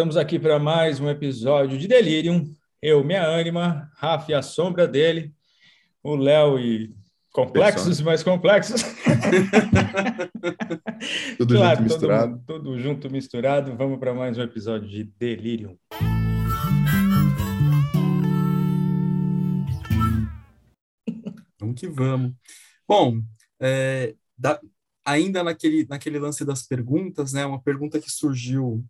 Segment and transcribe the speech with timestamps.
[0.00, 2.50] Estamos aqui para mais um episódio de Delirium.
[2.80, 5.30] Eu, minha ânima, Rafa e a sombra dele,
[6.02, 6.90] o Léo e
[7.34, 8.80] complexos e mais complexos.
[11.36, 12.42] tudo claro, junto misturado.
[12.46, 13.76] Tudo junto misturado.
[13.76, 15.76] Vamos para mais um episódio de Delirium.
[21.60, 22.32] Vamos que vamos.
[22.88, 23.20] Bom,
[23.60, 24.58] é, da,
[25.04, 28.82] ainda naquele, naquele lance das perguntas, né, uma pergunta que surgiu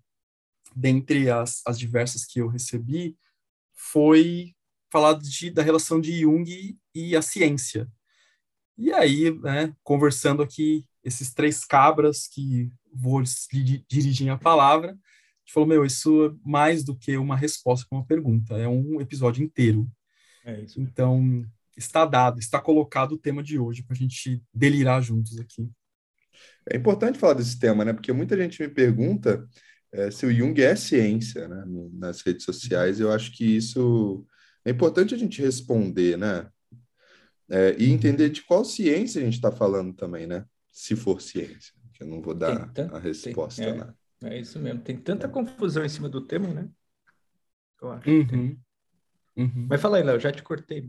[0.75, 3.17] dentre as, as diversas que eu recebi,
[3.73, 4.55] foi
[4.91, 7.89] falado de, da relação de Jung e a ciência.
[8.77, 13.23] E aí, né, conversando aqui, esses três cabras que vou
[13.89, 14.95] dirigir a palavra, a
[15.45, 19.01] gente falou, meu, isso é mais do que uma resposta para uma pergunta, é um
[19.01, 19.91] episódio inteiro.
[20.45, 20.81] É isso.
[20.81, 21.45] Então,
[21.77, 25.71] está dado, está colocado o tema de hoje para a gente delirar juntos aqui.
[26.69, 27.93] É importante falar desse tema, né?
[27.93, 29.47] Porque muita gente me pergunta
[29.93, 31.65] é, se o Jung é ciência, né?
[31.93, 33.01] nas redes sociais.
[33.01, 34.25] Eu acho que isso
[34.65, 36.49] é importante a gente responder, né?
[37.49, 40.45] É, e entender de qual ciência a gente está falando também, né?
[40.71, 43.95] Se for ciência, que eu não vou dar a resposta, tem, é, né?
[44.25, 44.81] É isso mesmo.
[44.81, 45.31] Tem tanta é.
[45.31, 46.69] confusão em cima do tema, né?
[47.83, 48.09] Eu acho.
[48.09, 48.57] Uhum.
[49.37, 49.67] Uhum.
[49.69, 50.89] Mas fala aí, Léo, já te cortei.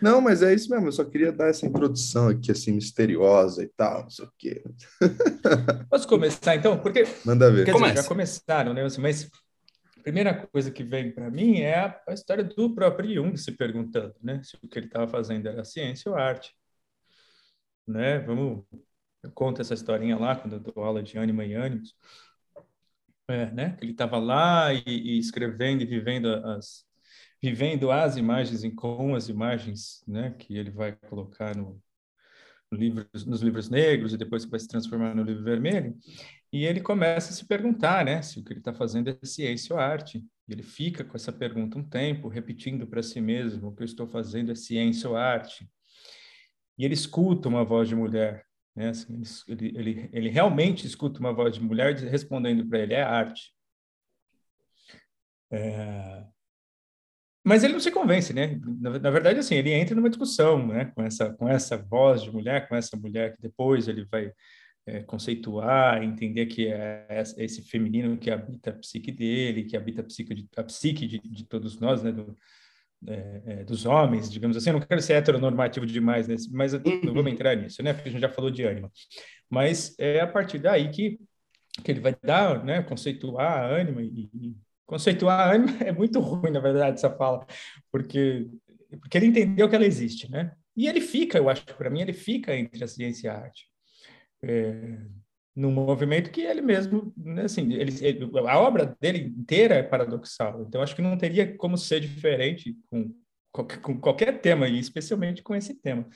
[0.00, 0.88] Não, mas é isso mesmo.
[0.88, 4.64] Eu só queria dar essa introdução aqui, assim, misteriosa e tal, não sei o quê.
[5.90, 6.78] Posso começar, então?
[6.78, 7.64] Porque, Manda ver.
[7.64, 8.86] Quer dizer, já começaram, né?
[8.98, 9.30] Mas
[9.96, 13.52] a primeira coisa que vem para mim é a, a, história do próprio Jung se
[13.52, 14.40] perguntando, né?
[14.42, 16.54] Se o que ele estava fazendo era ciência ou arte.
[17.86, 18.18] Né?
[18.20, 18.64] Vamos...
[19.22, 21.94] Eu conto essa historinha lá, quando eu dou aula de ânima e ânimos.
[23.28, 23.76] É, né?
[23.82, 26.86] Ele estava lá e, e escrevendo e vivendo as
[27.42, 31.80] vivendo as imagens com as imagens né, que ele vai colocar no,
[32.70, 35.96] no livro, nos livros negros e depois vai se transformar no livro vermelho.
[36.52, 39.74] E ele começa a se perguntar né, se o que ele está fazendo é ciência
[39.74, 40.24] ou arte.
[40.48, 43.86] E ele fica com essa pergunta um tempo, repetindo para si mesmo: o que eu
[43.86, 45.68] estou fazendo é ciência ou arte?
[46.78, 48.44] E ele escuta uma voz de mulher.
[48.74, 48.90] Né?
[48.90, 53.52] Assim, ele, ele, ele realmente escuta uma voz de mulher respondendo para ele: é arte.
[55.50, 56.24] É,
[57.46, 58.58] mas ele não se convence, né?
[58.80, 60.86] Na, na, verdade, assim, ele entra numa discussão, né?
[60.86, 64.32] Com essa, com essa voz de mulher, com essa mulher que depois ele vai
[64.84, 67.06] é, conceituar, entender que é
[67.38, 71.20] esse feminino que habita a psique dele, que habita a psique de, a psique de,
[71.20, 72.10] de todos nós, né?
[72.10, 72.36] Do,
[73.06, 74.70] é, é, dos homens, digamos assim.
[74.70, 77.28] Eu não quero ser heteronormativo demais, nesse, mas não vamos uhum.
[77.28, 77.92] entrar nisso, né?
[77.92, 78.90] Porque a gente já falou de ânima.
[79.48, 81.16] Mas é a partir daí que,
[81.84, 82.82] que ele vai dar, né?
[82.82, 85.54] Conceituar a ânima e, e Conceituar
[85.84, 87.44] é muito ruim, na verdade, essa fala,
[87.90, 88.48] porque,
[89.00, 90.52] porque ele entendeu que ela existe, né?
[90.76, 93.66] E ele fica, eu acho para mim, ele fica entre a ciência e a arte.
[94.42, 94.98] É,
[95.54, 100.62] num movimento que ele mesmo, né, assim, ele, ele, a obra dele inteira é paradoxal.
[100.62, 103.12] Então, acho que não teria como ser diferente com
[103.64, 106.06] com qualquer tema, e especialmente com esse tema.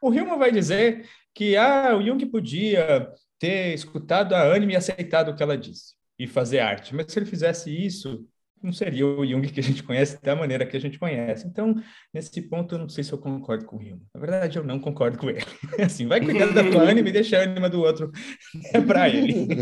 [0.00, 5.30] O Hillman vai dizer que ah, o Jung podia ter escutado a Anne e aceitado
[5.30, 6.94] o que ela disse e fazer arte.
[6.94, 8.26] Mas se ele fizesse isso,
[8.64, 11.46] não seria o Jung que a gente conhece da maneira que a gente conhece.
[11.46, 11.74] Então,
[12.12, 14.02] nesse ponto, eu não sei se eu concordo com o Jung.
[14.14, 15.44] Na verdade, eu não concordo com ele.
[15.84, 18.10] Assim, vai cuidar da tua ânima e deixa a ânima do outro
[18.72, 19.46] é para ele.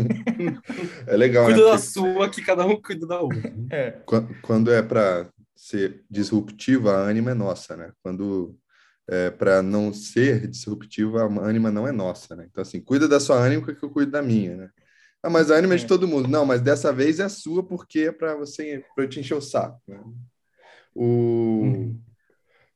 [1.05, 1.45] É legal.
[1.45, 1.71] Cuida né?
[1.71, 3.53] da sua, que cada um cuida da outra.
[3.69, 4.01] É.
[4.41, 7.91] Quando é para ser disruptiva, a ânima é nossa, né?
[8.01, 8.57] Quando
[9.07, 12.47] é, para não ser disruptiva, a ânima não é nossa, né?
[12.49, 14.69] Então, assim, cuida da sua ânima que eu cuido da minha, né?
[15.23, 16.27] Ah, mas a anime é de todo mundo.
[16.27, 19.41] Não, mas dessa vez é a sua porque é para você para te encher o
[19.41, 19.81] saco.
[19.87, 20.03] Né?
[20.93, 21.61] O...
[21.63, 22.01] Uhum.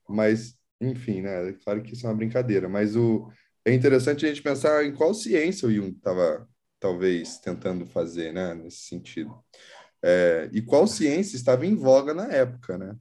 [0.08, 1.52] Mas, enfim, né?
[1.66, 3.30] Claro que isso é uma brincadeira, mas o...
[3.66, 6.48] é interessante a gente pensar em qual ciência o Jung estava,
[6.80, 8.54] talvez, tentando fazer, né?
[8.54, 9.38] Nesse sentido.
[10.02, 10.50] É...
[10.54, 12.96] E qual ciência estava em voga na época, né?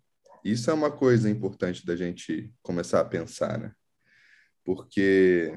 [0.44, 3.72] Isso é uma coisa importante da gente começar a pensar, né?
[4.64, 5.56] Porque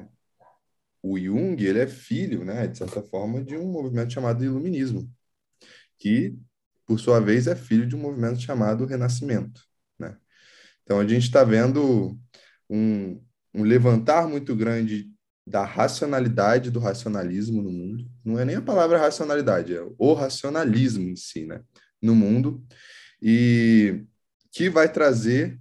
[1.02, 5.10] o Jung ele é filho, né, de certa forma, de um movimento chamado Iluminismo,
[5.98, 6.36] que,
[6.86, 9.62] por sua vez, é filho de um movimento chamado Renascimento.
[9.98, 10.16] Né?
[10.82, 12.18] Então, a gente está vendo
[12.68, 13.22] um,
[13.54, 15.10] um levantar muito grande
[15.46, 18.08] da racionalidade do racionalismo no mundo.
[18.24, 21.62] Não é nem a palavra racionalidade, é o racionalismo em si, né?
[22.00, 22.64] no mundo,
[23.20, 24.04] e
[24.50, 25.60] que vai trazer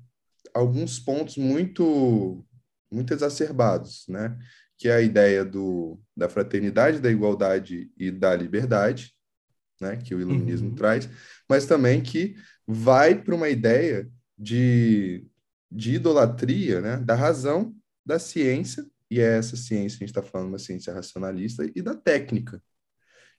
[0.53, 2.45] alguns pontos muito
[2.91, 4.35] muito exacerbados, né?
[4.79, 9.13] Que é a ideia do, da fraternidade, da igualdade e da liberdade,
[9.79, 10.75] né, que o iluminismo uhum.
[10.75, 11.09] traz,
[11.49, 15.27] mas também que vai para uma ideia de,
[15.69, 20.47] de idolatria né, da razão, da ciência, e é essa ciência, a gente está falando
[20.47, 22.63] uma ciência racionalista, e da técnica,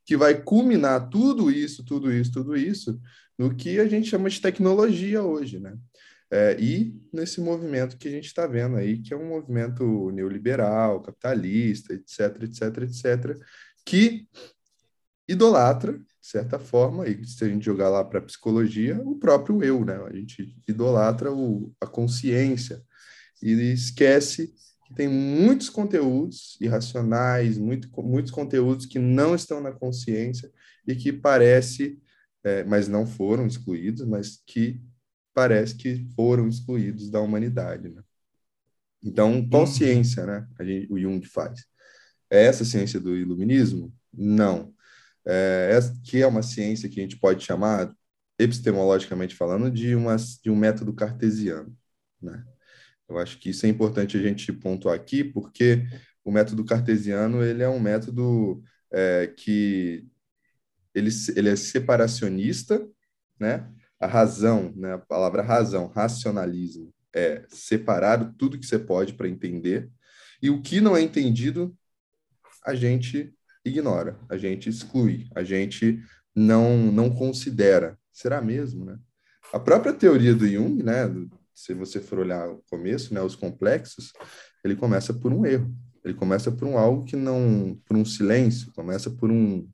[0.05, 3.01] que vai culminar tudo isso, tudo isso, tudo isso,
[3.39, 5.75] no que a gente chama de tecnologia hoje, né?
[6.33, 11.03] É, e nesse movimento que a gente está vendo aí, que é um movimento neoliberal,
[11.03, 13.37] capitalista, etc, etc, etc,
[13.85, 14.29] que
[15.29, 19.63] idolatra, de certa forma, e se a gente jogar lá para a psicologia, o próprio
[19.63, 19.97] eu, né?
[20.07, 22.83] A gente idolatra o, a consciência
[23.43, 24.55] e esquece
[24.87, 30.51] que tem muitos conteúdos irracionais, muito, muitos conteúdos que não estão na consciência
[30.87, 31.99] e que parece,
[32.45, 34.81] é, mas não foram excluídos, mas que
[35.35, 37.89] parece que foram excluídos da humanidade.
[37.89, 38.03] Né?
[39.03, 39.67] Então, qual uhum.
[39.67, 41.65] ciência né, a gente, o Jung faz?
[42.29, 43.93] É essa ciência do iluminismo?
[44.13, 44.75] Não.
[45.27, 47.93] É, que é uma ciência que a gente pode chamar,
[48.39, 51.77] epistemologicamente falando, de, uma, de um método cartesiano.
[52.21, 52.45] Né?
[53.09, 55.87] Eu acho que isso é importante a gente pontuar aqui, porque
[56.25, 58.63] o método cartesiano ele é um método
[58.93, 60.07] é, que
[60.95, 62.87] ele, ele é separacionista,
[63.39, 63.69] né?
[64.01, 69.91] A razão, né, a palavra razão, racionalismo, é separar tudo que você pode para entender,
[70.43, 71.77] e o que não é entendido,
[72.65, 76.03] a gente ignora, a gente exclui, a gente
[76.35, 77.99] não, não considera.
[78.13, 78.99] Será mesmo, né?
[79.53, 81.05] A própria teoria do Jung, né,
[81.55, 84.13] se você for olhar o começo, né, os complexos,
[84.65, 85.75] ele começa por um erro.
[86.05, 89.69] Ele começa por um algo que não, por um silêncio, começa por um,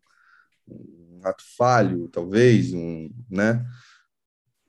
[0.67, 3.64] um ato falho, talvez, um, né?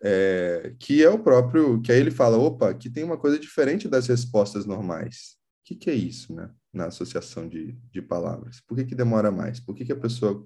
[0.01, 3.87] É, que é o próprio, que aí ele fala, opa, aqui tem uma coisa diferente
[3.87, 5.37] das respostas normais.
[5.61, 6.49] O que, que é isso, né?
[6.71, 8.61] Na associação de, de palavras.
[8.61, 9.59] Por que, que demora mais?
[9.59, 10.45] Por que, que a pessoa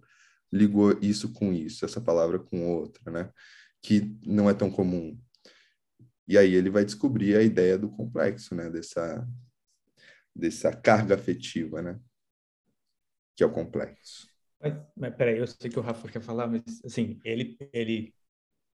[0.51, 3.31] ligou isso com isso, essa palavra com outra, né?
[3.81, 5.19] Que não é tão comum.
[6.27, 8.69] E aí ele vai descobrir a ideia do complexo, né?
[8.69, 9.27] Dessa,
[10.35, 11.99] dessa carga afetiva, né?
[13.35, 14.27] Que é o complexo.
[14.61, 18.13] Mas, mas peraí, eu sei que o Rafa quer falar, mas assim, ele, ele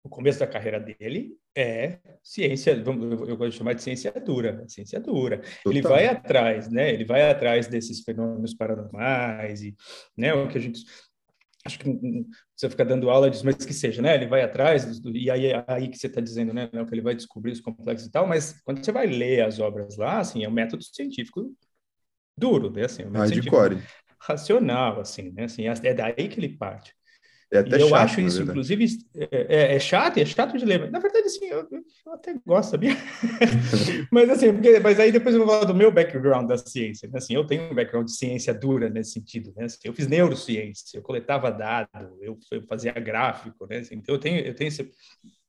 [0.04, 5.00] o começo da carreira dele é ciência, eu gosto de chamar de ciência dura, ciência
[5.00, 5.42] dura.
[5.66, 6.92] Ele vai atrás, né?
[6.92, 9.76] Ele vai atrás desses fenômenos paranormais e,
[10.18, 10.84] né, o que a gente
[11.64, 12.26] acho que
[12.56, 14.16] você fica dando aula disso, mas que seja, né?
[14.16, 17.14] Ele vai atrás e aí é aí que você está dizendo, né, que ele vai
[17.14, 20.50] descobrir os complexos e tal, mas quando você vai ler as obras lá, assim, é
[20.50, 21.54] um método científico
[22.36, 22.86] duro, né?
[22.86, 23.82] Assim, é um método
[24.20, 25.44] racional, assim, né?
[25.44, 26.96] Assim, é daí que ele parte.
[27.54, 30.64] É até e eu chato, acho isso, inclusive, é, é, é, chato, é chato de
[30.64, 30.90] ler.
[30.90, 32.96] Na verdade, assim, eu, eu até gosto, sabia?
[34.10, 37.10] mas assim, porque, mas aí depois eu vou falar do meu background da ciência.
[37.10, 37.18] Né?
[37.18, 39.54] Assim, eu tenho um background de ciência dura nesse sentido.
[39.58, 39.66] Né?
[39.66, 43.80] Assim, eu fiz neurociência, eu coletava dados, eu, eu fazia gráfico, né?
[43.80, 44.90] Assim, então eu tenho, eu tenho esse,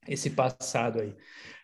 [0.09, 1.15] esse passado aí.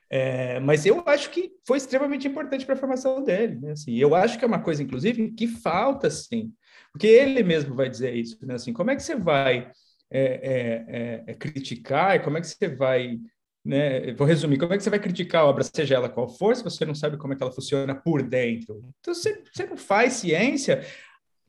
[0.09, 3.57] É, mas eu acho que foi extremamente importante para a formação dele.
[3.57, 3.73] Né?
[3.73, 6.53] Assim, eu acho que é uma coisa, inclusive, que falta, sim,
[6.93, 8.39] porque ele mesmo vai dizer isso.
[8.47, 8.55] Né?
[8.55, 9.73] Assim, como é que você vai
[10.11, 13.19] é, é, é, é, criticar e como é que você vai,
[13.65, 14.13] né?
[14.15, 16.65] Vou resumir, como é que você vai criticar a obra, seja ela qual for, se
[16.65, 18.83] você não sabe como é que ela funciona por dentro.
[19.01, 20.83] Então, você, você não faz ciência,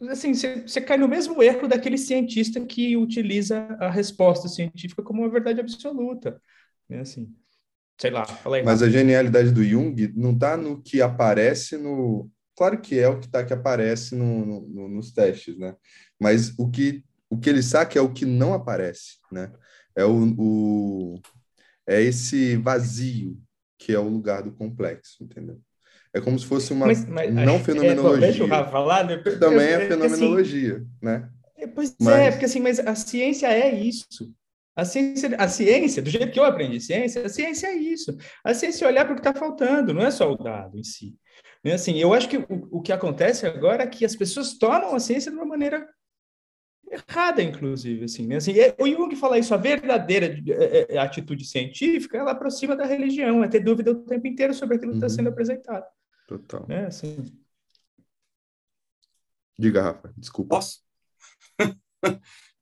[0.09, 5.21] assim, você, você cai no mesmo erro daquele cientista que utiliza a resposta científica como
[5.21, 6.41] uma verdade absoluta,
[6.89, 6.99] né?
[6.99, 7.33] Assim,
[7.97, 8.63] sei lá, fala aí.
[8.63, 12.29] Mas a genialidade do Jung não está no que aparece no...
[12.57, 15.75] Claro que é o que está que aparece no, no, nos testes, né?
[16.19, 19.51] Mas o que o que ele saca é o que não aparece, né?
[19.95, 21.21] É o, o
[21.87, 23.37] é esse vazio
[23.77, 25.59] que é o lugar do complexo, entendeu?
[26.13, 28.27] É como se fosse uma mas, mas, não fenomenologia.
[28.27, 29.17] É, deixa o Rafa falar, né?
[29.17, 31.29] Também é fenomenologia, assim, né?
[31.55, 32.15] É, pois mas...
[32.15, 34.33] é, porque assim, mas a ciência é isso.
[34.75, 38.15] A ciência, a ciência, do jeito que eu aprendi ciência, a ciência é isso.
[38.43, 40.83] A ciência é olhar para o que está faltando, não é só o dado em
[40.83, 41.15] si.
[41.63, 41.73] Né?
[41.73, 44.99] Assim, eu acho que o, o que acontece agora é que as pessoas tomam a
[44.99, 45.87] ciência de uma maneira
[46.91, 48.37] errada, inclusive, assim, né?
[48.37, 52.85] assim, é, o Jung fala isso, a verdadeira é, é, atitude científica, ela aproxima da
[52.85, 55.13] religião, é ter dúvida o tempo inteiro sobre aquilo que está uhum.
[55.13, 55.85] sendo apresentado.
[56.27, 56.65] Total.
[56.67, 56.85] Né?
[56.85, 57.23] Assim...
[59.57, 60.55] Diga, Rafa, desculpa.
[60.55, 60.79] Posso?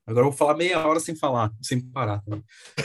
[0.07, 2.23] Agora eu vou falar meia hora sem falar, sem parar.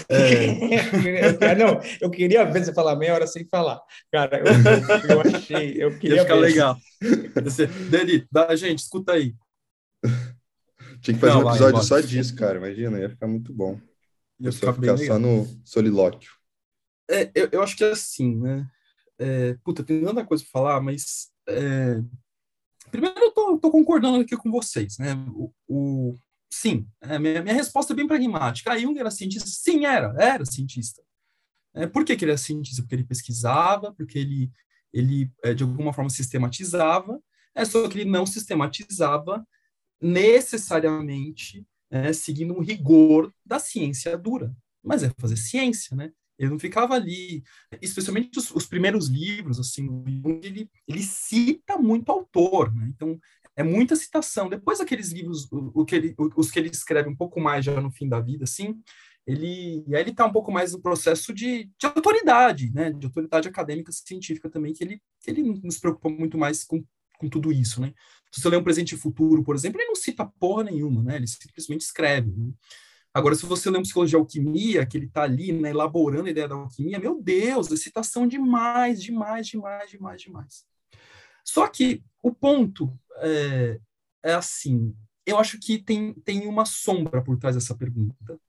[0.08, 1.54] É...
[1.54, 3.80] não, eu queria ver você falar meia hora sem falar.
[4.11, 6.40] Cara, eu, eu achei, eu queria Ia ficar ver.
[6.40, 6.76] legal.
[8.30, 9.34] Dani, gente, escuta aí.
[11.02, 12.59] Tinha que fazer não, um episódio só disso, cara.
[12.59, 13.78] Imagina, ia ficar muito bom.
[14.38, 16.30] Ia ficar, ficar só no solilóquio.
[17.11, 18.66] É, eu, eu acho que é assim, né?
[19.18, 21.30] É, puta, tem tanta coisa para falar, mas.
[21.49, 22.00] É...
[22.90, 25.14] Primeiro, eu tô, tô, concordando aqui com vocês, né?
[25.35, 26.14] O, o...
[26.52, 28.71] Sim, é, minha, minha resposta é bem pragmática.
[28.71, 29.49] A Jung era cientista?
[29.49, 31.02] Sim, era, era cientista.
[31.75, 32.82] É, por que, que ele era cientista?
[32.82, 34.50] Porque ele pesquisava, porque ele,
[34.92, 37.18] ele é, de alguma forma sistematizava,
[37.54, 39.44] é só que ele não sistematizava
[40.02, 44.54] necessariamente é, seguindo um rigor da ciência dura.
[44.82, 46.11] Mas é fazer ciência, né?
[46.38, 47.42] Ele não ficava ali,
[47.80, 49.87] especialmente os, os primeiros livros, assim,
[50.42, 52.90] ele, ele cita muito autor, né?
[52.92, 53.18] Então,
[53.54, 54.49] é muita citação.
[54.49, 57.80] Depois aqueles livros, o, o que ele, os que ele escreve um pouco mais já
[57.80, 58.75] no fim da vida, assim,
[59.26, 62.90] ele, e aí ele está um pouco mais no processo de, de autoridade, né?
[62.90, 66.82] De autoridade acadêmica científica também, que ele, que ele não se preocupa muito mais com,
[67.23, 67.95] com tudo isso, né?
[68.33, 71.17] Se você lê um presente e futuro, por exemplo, ele não cita porra nenhuma, né?
[71.17, 72.31] Ele simplesmente escreve.
[72.31, 72.52] Né?
[73.14, 76.49] Agora, se você lê um Psicologia Alquimia, que ele está ali, né, elaborando a ideia
[76.49, 80.67] da alquimia, meu Deus, é citação demais, demais, demais, demais, demais.
[81.45, 83.79] Só que o ponto é,
[84.23, 88.41] é assim, eu acho que tem, tem uma sombra por trás dessa pergunta,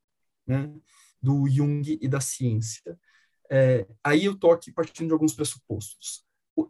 [0.46, 0.72] né,
[1.20, 2.98] do Jung e da ciência.
[3.50, 6.24] É, aí eu estou aqui partindo de alguns pressupostos.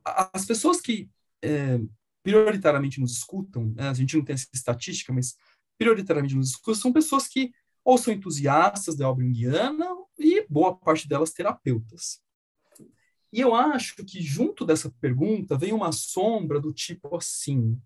[0.04, 1.08] As pessoas que
[1.44, 1.80] é,
[2.22, 5.36] prioritariamente nos escutam, né, a gente não tem essa estatística, mas
[5.78, 7.52] prioritariamente nos escutam, são pessoas que
[7.84, 9.86] ou são entusiastas da obra junguiana
[10.18, 12.22] e boa parte delas terapeutas.
[13.30, 17.78] E eu acho que junto dessa pergunta vem uma sombra do tipo assim,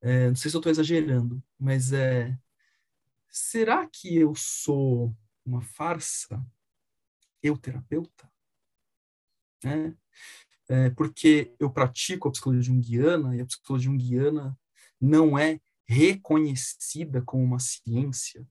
[0.00, 2.38] é, não sei se eu estou exagerando, mas é,
[3.28, 5.14] será que eu sou
[5.44, 6.42] uma farsa?
[7.42, 8.30] Eu terapeuta?
[9.64, 9.92] É,
[10.68, 14.58] é, porque eu pratico a psicologia junguiana e a psicologia junguiana
[15.00, 18.46] não é reconhecida como uma ciência.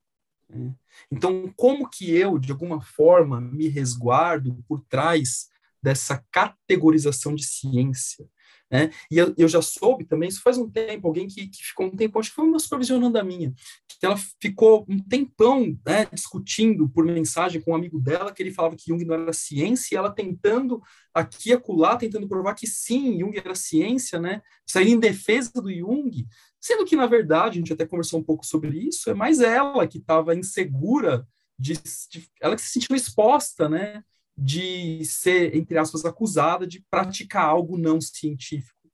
[0.49, 0.73] Né?
[1.11, 5.49] Então, como que eu, de alguma forma, me resguardo por trás
[5.81, 8.27] dessa categorização de ciência?
[8.73, 8.89] Né?
[9.11, 11.95] E eu, eu, já soube também, isso faz um tempo, alguém que, que, ficou um
[11.95, 13.53] tempo, acho que foi uma supervisionando minha,
[13.87, 18.51] que ela ficou um tempão né, discutindo por mensagem com um amigo dela, que ele
[18.51, 20.81] falava que Jung não era ciência, e ela tentando
[21.13, 24.41] aqui e acolá, tentando provar que sim, Jung era ciência, né?
[24.65, 26.25] Sair em defesa do Jung,
[26.63, 29.85] Sendo que, na verdade, a gente até conversou um pouco sobre isso, é mais ela
[29.85, 31.27] que estava insegura,
[31.59, 31.73] de,
[32.09, 34.01] de, ela que se sentiu exposta, né,
[34.37, 38.89] de ser, entre aspas, acusada de praticar algo não científico.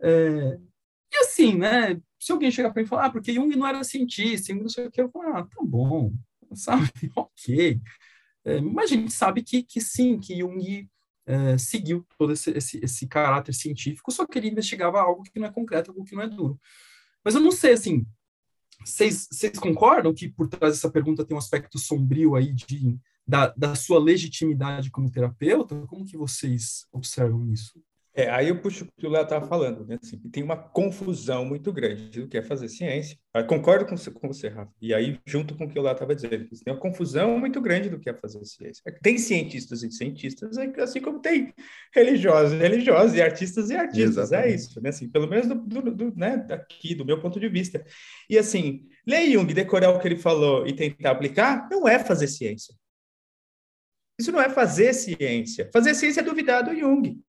[0.00, 0.58] É,
[1.12, 3.82] e assim, né, se alguém chegar para mim e falar, ah, porque Jung não era
[3.84, 6.12] cientista, Jung não sei o que, eu falo, ah, tá bom,
[6.54, 7.80] sabe, ok.
[8.44, 10.88] É, mas a gente sabe que, que sim, que Jung
[11.26, 15.46] é, seguiu todo esse, esse, esse caráter científico, só que ele investigava algo que não
[15.46, 16.60] é concreto, algo que não é duro.
[17.24, 18.06] Mas eu não sei, assim,
[18.84, 19.28] vocês,
[19.58, 23.98] concordam que por trás dessa pergunta tem um aspecto sombrio aí de, da, da sua
[23.98, 25.86] legitimidade como terapeuta?
[25.86, 27.80] Como que vocês observam isso?
[28.18, 29.98] É, aí eu puxo o que o Léo estava falando, né?
[30.02, 33.18] Assim, tem uma confusão muito grande do que é fazer ciência.
[33.34, 34.72] Eu concordo com você, com você, Rafa.
[34.80, 37.90] E aí, junto com o que o Léo estava dizendo, tem uma confusão muito grande
[37.90, 38.82] do que é fazer ciência.
[39.02, 41.52] Tem cientistas e cientistas, assim como tem
[41.94, 44.32] religiosos e religiosos, e artistas e artistas.
[44.32, 44.50] É Exatamente.
[44.50, 44.88] É isso, né?
[44.88, 47.84] Assim, pelo menos do, do, do, né, daqui, do meu ponto de vista.
[48.30, 52.28] E assim, ler Jung, decorar o que ele falou e tentar aplicar, não é fazer
[52.28, 52.74] ciência.
[54.18, 55.68] Isso não é fazer ciência.
[55.72, 57.20] Fazer ciência é duvidar do Jung.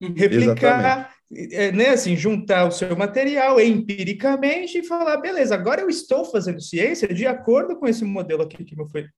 [0.00, 0.14] Uhum.
[0.14, 6.24] replicar, é, né, assim, juntar o seu material empiricamente e falar, beleza, agora eu estou
[6.24, 9.08] fazendo ciência de acordo com esse modelo aqui que me foi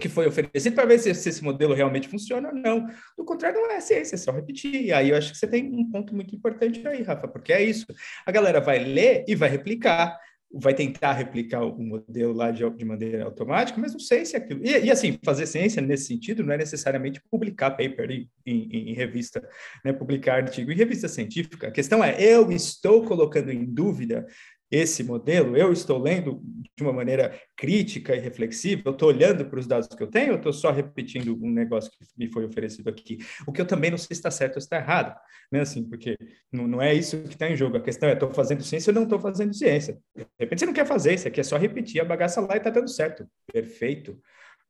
[0.00, 2.86] que foi oferecido para ver se, se, esse modelo realmente funciona ou não.
[3.16, 4.92] Do contrário, não é ciência, é só repetir.
[4.92, 7.84] Aí eu acho que você tem um ponto muito importante aí, Rafa, porque é isso.
[8.24, 10.16] A galera vai ler e vai replicar
[10.52, 14.64] vai tentar replicar o modelo lá de, de maneira automática, mas não sei se aquilo.
[14.64, 18.94] E, e, assim, fazer ciência nesse sentido não é necessariamente publicar paper em, em, em,
[18.94, 19.46] revista,
[19.84, 19.92] né?
[19.92, 21.68] publicar artigo em revista científica.
[21.68, 24.26] A questão é, eu estou colocando em dúvida
[24.70, 26.42] esse modelo, eu estou lendo
[26.76, 30.32] de uma maneira crítica e reflexiva, eu estou olhando para os dados que eu tenho,
[30.32, 33.18] eu estou só repetindo um negócio que me foi oferecido aqui.
[33.46, 35.18] O que eu também não sei se está certo ou se está errado,
[35.50, 35.60] né?
[35.60, 36.16] Assim, porque
[36.52, 37.78] não, não é isso que está em jogo.
[37.78, 39.98] A questão é, estou fazendo ciência ou não estou fazendo ciência.
[40.14, 42.58] De repente você não quer fazer isso, aqui é só repetir a bagaça lá e
[42.58, 43.26] está dando certo.
[43.50, 44.20] Perfeito.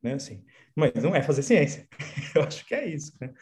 [0.01, 0.13] Né?
[0.13, 0.43] Assim,
[0.75, 1.87] mas não é fazer ciência.
[2.35, 3.33] eu acho que é isso, né?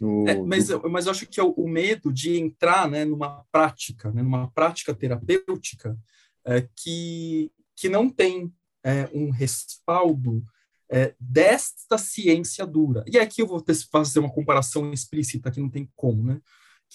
[0.00, 0.28] No...
[0.28, 4.10] É, mas, mas eu acho que é o, o, medo de entrar né, numa prática,
[4.10, 5.96] né, numa prática terapêutica
[6.44, 10.44] é, que, que não tem é, um respaldo
[10.90, 13.04] é, desta ciência dura.
[13.06, 16.40] E aqui eu vou ter, fazer uma comparação explícita que não tem como, né?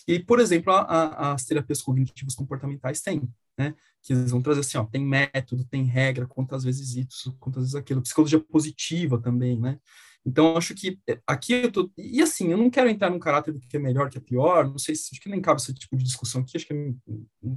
[0.05, 3.21] Que, por exemplo, a, a, as terapias cognitivas comportamentais têm,
[3.59, 3.75] né?
[4.01, 7.75] Que eles vão trazer assim, ó, tem método, tem regra, quantas vezes isso, quantas vezes
[7.75, 8.01] aquilo.
[8.01, 9.77] Psicologia positiva também, né?
[10.25, 11.91] Então, acho que é, aqui eu tô.
[11.97, 14.67] E assim, eu não quero entrar num caráter do que é melhor, que é pior,
[14.67, 16.93] não sei se acho que nem cabe esse tipo de discussão aqui, acho que é,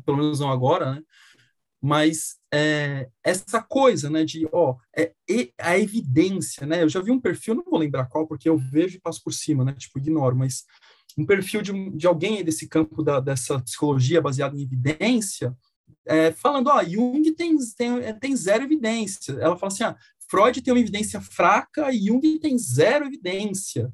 [0.05, 1.03] pelo menos não agora, né?
[1.81, 5.13] Mas é, essa coisa, né, de, ó, é,
[5.59, 6.83] a evidência, né?
[6.83, 9.33] Eu já vi um perfil, não vou lembrar qual, porque eu vejo e passo por
[9.33, 9.73] cima, né?
[9.75, 10.65] Tipo, ignoro, mas
[11.19, 15.57] um perfil de, de alguém desse campo da, dessa psicologia baseada em evidência,
[16.07, 19.33] é, falando, ó, Jung tem, tem, é, tem zero evidência.
[19.35, 19.97] Ela fala assim, ah,
[20.29, 23.93] Freud tem uma evidência fraca e Jung tem zero evidência.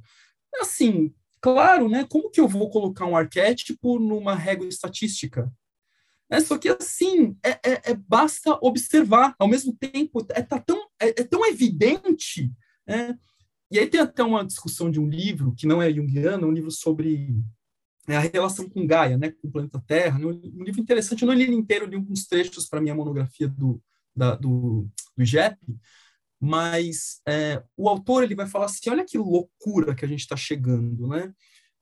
[0.60, 2.06] Assim, claro, né?
[2.08, 5.52] Como que eu vou colocar um arquétipo numa régua estatística?
[6.30, 10.86] É, só que assim, é, é, é, basta observar, ao mesmo tempo, é, tá tão,
[11.00, 12.52] é, é tão evidente.
[12.86, 13.18] Né?
[13.70, 16.52] E aí tem até uma discussão de um livro, que não é junguiano, é um
[16.52, 17.34] livro sobre
[18.08, 20.18] é, a relação com Gaia, né, com o planeta Terra.
[20.18, 20.26] Né?
[20.26, 23.80] Um livro interessante, eu não li ele inteiro, li alguns trechos para minha monografia do,
[24.14, 25.58] da, do, do IGEP,
[26.40, 30.36] mas é, o autor ele vai falar assim, olha que loucura que a gente está
[30.36, 31.32] chegando, né?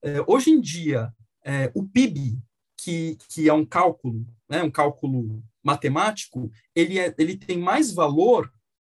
[0.02, 1.12] É, hoje em dia,
[1.44, 2.38] é, o PIB,
[2.76, 8.50] que, que é um cálculo né, um cálculo matemático, ele, é, ele tem mais valor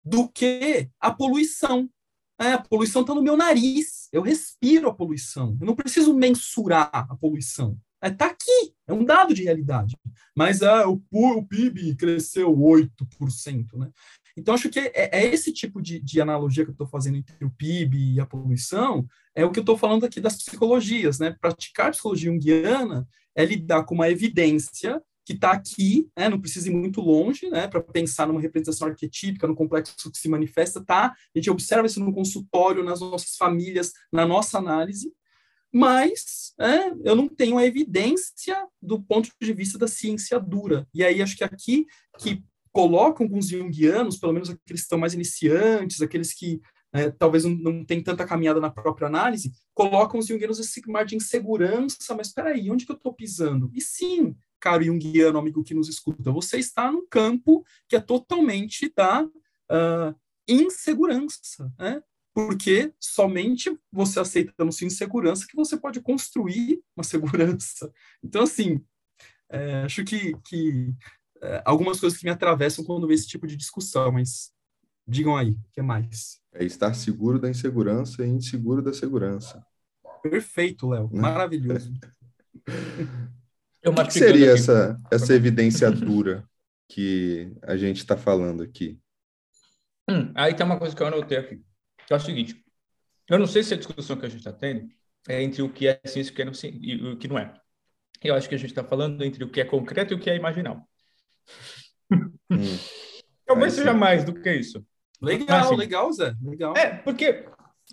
[0.03, 1.89] do que a poluição.
[2.39, 6.89] É, a poluição está no meu nariz, eu respiro a poluição, eu não preciso mensurar
[6.93, 7.77] a poluição.
[8.01, 9.97] Está é, tá aqui, é um dado de realidade.
[10.33, 13.73] Mas ah, o, o PIB cresceu 8%.
[13.73, 13.91] Né?
[14.37, 17.43] Então, acho que é, é esse tipo de, de, analogia que eu estou fazendo entre
[17.43, 19.05] o PIB e a poluição,
[19.35, 21.19] é o que eu estou falando aqui das psicologias.
[21.19, 21.35] Né?
[21.41, 23.05] Praticar psicologia junguiana
[23.35, 27.67] é lidar com uma evidência que está aqui, né, não precisa ir muito longe, né,
[27.67, 31.13] para pensar numa representação arquetípica, no complexo que se manifesta, tá?
[31.13, 35.13] A gente observa isso no consultório, nas nossas famílias, na nossa análise,
[35.71, 40.87] mas é, eu não tenho a evidência do ponto de vista da ciência dura.
[40.91, 41.85] E aí acho que aqui
[42.17, 46.59] que colocam alguns junguianos, pelo menos aqueles que estão mais iniciantes, aqueles que
[46.91, 51.15] é, talvez não, não tanta caminhada na própria análise, colocam os junguianos esse mar de
[51.15, 53.69] insegurança, mas espera aí, onde que eu estou pisando?
[53.75, 58.91] E sim, caro junguiano, amigo que nos escuta, você está num campo que é totalmente
[58.95, 60.15] da uh,
[60.47, 62.01] insegurança, né?
[62.33, 67.91] Porque somente você aceitando sua insegurança que você pode construir uma segurança.
[68.23, 68.81] Então, assim,
[69.49, 70.93] é, acho que, que
[71.41, 74.51] é, algumas coisas que me atravessam quando vejo esse tipo de discussão, mas
[75.07, 76.39] digam aí, o que mais?
[76.53, 79.65] É estar seguro da insegurança e inseguro da segurança.
[80.21, 81.09] Perfeito, Léo.
[81.11, 81.21] Né?
[81.21, 81.91] Maravilhoso.
[83.85, 86.43] o que, que seria essa, essa evidência dura
[86.87, 88.99] que a gente está falando aqui?
[90.09, 91.61] Hum, aí tem uma coisa que eu anotei aqui,
[92.05, 92.63] que é o seguinte,
[93.29, 94.89] eu não sei se a discussão que a gente está tendo
[95.27, 97.53] é entre o que é ciência e o que não é.
[98.23, 100.29] Eu acho que a gente está falando entre o que é concreto e o que
[100.29, 100.83] é imaginal.
[102.11, 102.31] Hum.
[103.45, 104.85] Talvez seja mais do que isso.
[105.21, 106.35] Legal, assim, legal, Zé.
[106.41, 106.75] Legal.
[106.75, 107.45] É, porque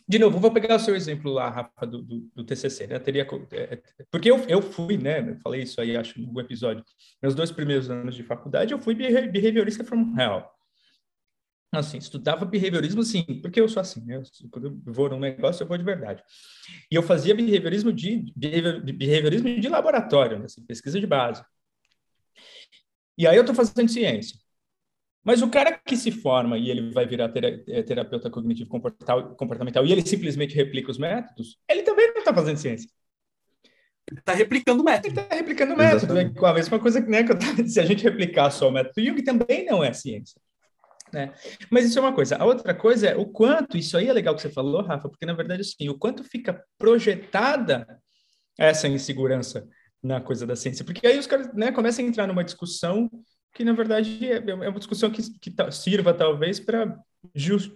[0.09, 2.99] de novo, vou pegar o seu exemplo lá, Rafa, do, do, do TCC, né?
[2.99, 5.31] Teria, é, porque eu, eu fui, né?
[5.31, 6.85] Eu falei isso aí, acho, no episódio.
[7.21, 10.45] Meus dois primeiros anos de faculdade, eu fui behaviorista from hell.
[11.73, 14.23] Assim, estudava behaviorismo, sim, porque eu sou assim, né?
[14.51, 16.23] Quando eu vou num negócio, eu vou de verdade.
[16.91, 20.45] E eu fazia behaviorismo de, behaviorismo de laboratório, né?
[20.45, 21.45] assim, pesquisa de base.
[23.19, 24.39] E aí eu estou fazendo ciência.
[25.27, 29.91] Mas o cara que se forma e ele vai virar eh, terapeuta cognitivo comportamental e
[29.91, 32.89] ele simplesmente replica os métodos, ele também não está fazendo ciência.
[34.09, 35.09] Ele está replicando o método.
[35.09, 37.81] Ele está replicando o método, com a mesma coisa que, né, que eu estava Se
[37.81, 40.41] a gente replicar só o método Jung, também não é ciência.
[41.13, 41.33] Né?
[41.73, 42.37] Mas isso é uma coisa.
[42.37, 45.27] A outra coisa é o quanto, isso aí é legal que você falou, Rafa, porque
[45.27, 47.85] na verdade, assim, o quanto fica projetada
[48.57, 49.67] essa insegurança
[50.01, 50.85] na coisa da ciência.
[50.85, 53.11] Porque aí os caras né, começam a entrar numa discussão
[53.57, 56.95] que na verdade é, é uma discussão que, que sirva talvez para
[57.35, 57.73] just,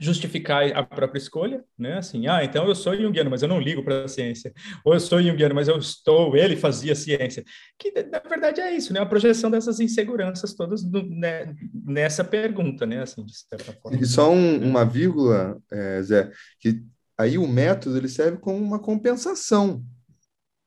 [0.00, 1.98] justificar a própria escolha, né?
[1.98, 4.50] Assim, ah, então eu sou junguiano, mas eu não ligo para a ciência.
[4.82, 7.44] Ou eu sou junguiano, mas eu estou, ele fazia ciência.
[7.78, 9.00] Que na verdade é isso, né?
[9.00, 13.02] A projeção dessas inseguranças todas no, né, nessa pergunta, né?
[13.02, 13.98] Assim, de certa forma.
[14.00, 16.82] E só um, uma vírgula, é, Zé, que
[17.18, 19.84] aí o método ele serve como uma compensação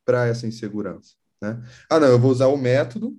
[0.05, 1.59] para essa insegurança, né?
[1.89, 3.17] Ah, não, eu vou usar o método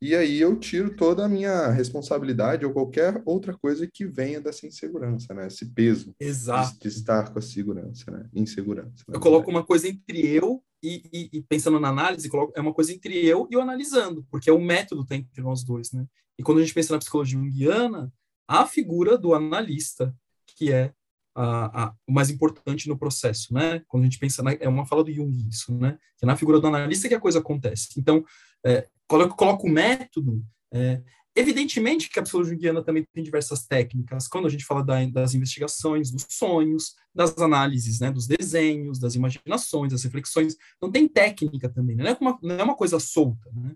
[0.00, 4.66] e aí eu tiro toda a minha responsabilidade ou qualquer outra coisa que venha dessa
[4.66, 5.46] insegurança, né?
[5.46, 6.78] Esse peso Exato.
[6.80, 8.28] De, estar com a segurança, né?
[8.34, 9.04] Insegurança.
[9.08, 12.92] Eu coloco uma coisa entre eu e, e, e, pensando na análise, é uma coisa
[12.92, 16.06] entre eu e o analisando, porque é o método tem entre nós dois, né?
[16.38, 18.12] E quando a gente pensa na psicologia junguiana,
[18.46, 20.14] a figura do analista,
[20.46, 20.92] que é
[21.34, 23.82] a, a, o mais importante no processo, né?
[23.88, 25.98] Quando a gente pensa, na, é uma fala do Jung isso, né?
[26.16, 27.88] Que é na figura do analista que a coisa acontece.
[27.98, 28.24] Então,
[28.64, 30.44] é, coloco, coloco o método.
[30.72, 31.02] É,
[31.34, 35.34] evidentemente que a psicologia junguiana também tem diversas técnicas, quando a gente fala da, das
[35.34, 41.68] investigações, dos sonhos, das análises, né, dos desenhos, das imaginações, das reflexões, então tem técnica
[41.68, 42.04] também, né?
[42.04, 43.50] não, é uma, não é uma coisa solta.
[43.52, 43.74] Né?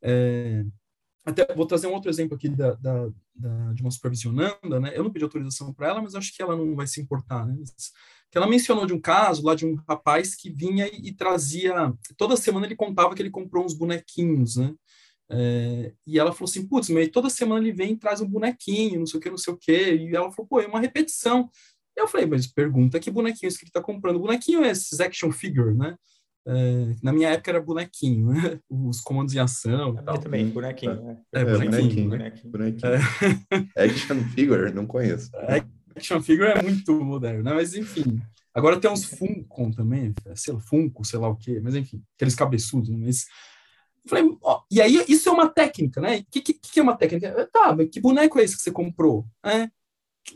[0.00, 0.64] É,
[1.24, 4.92] até vou trazer um outro exemplo aqui da, da, da, de uma supervisionanda, né?
[4.94, 7.56] Eu não pedi autorização para ela, mas acho que ela não vai se importar, né?
[8.30, 11.92] que ela mencionou de um caso lá de um rapaz que vinha e, e trazia
[12.16, 14.74] toda semana ele contava que ele comprou uns bonequinhos, né?
[15.30, 19.00] É, e ela falou assim, putz, mas toda semana ele vem e traz um bonequinho,
[19.00, 19.94] não sei o que, não sei o que.
[19.94, 21.50] E ela falou, pô, é uma repetição.
[21.96, 24.18] Eu falei, mas pergunta que bonequinho que ele está comprando.
[24.18, 25.96] Bonequinho é esses action figure, né?
[26.46, 28.58] É, na minha época era bonequinho, né?
[28.68, 29.96] Os comandos em ação.
[30.06, 31.02] Eu também, bonequinho.
[31.02, 31.18] Né?
[31.32, 32.10] É, é bonequinho.
[32.10, 32.52] bonequinho.
[32.52, 32.92] bonequinho.
[33.76, 33.84] É.
[33.84, 35.30] Action figure, não conheço.
[35.94, 37.54] Action figure é muito moderno, né?
[37.54, 38.20] Mas enfim.
[38.54, 42.34] Agora tem uns Funkon também, sei lá, Funko, sei lá o quê, mas enfim, aqueles
[42.34, 42.98] cabeçudos, né?
[43.00, 43.24] mas
[44.06, 46.18] Falei, ó, e aí isso é uma técnica, né?
[46.18, 47.48] O que, que, que, é uma técnica?
[47.52, 49.24] Tá, mas que boneco é esse que você comprou?
[49.44, 49.70] É?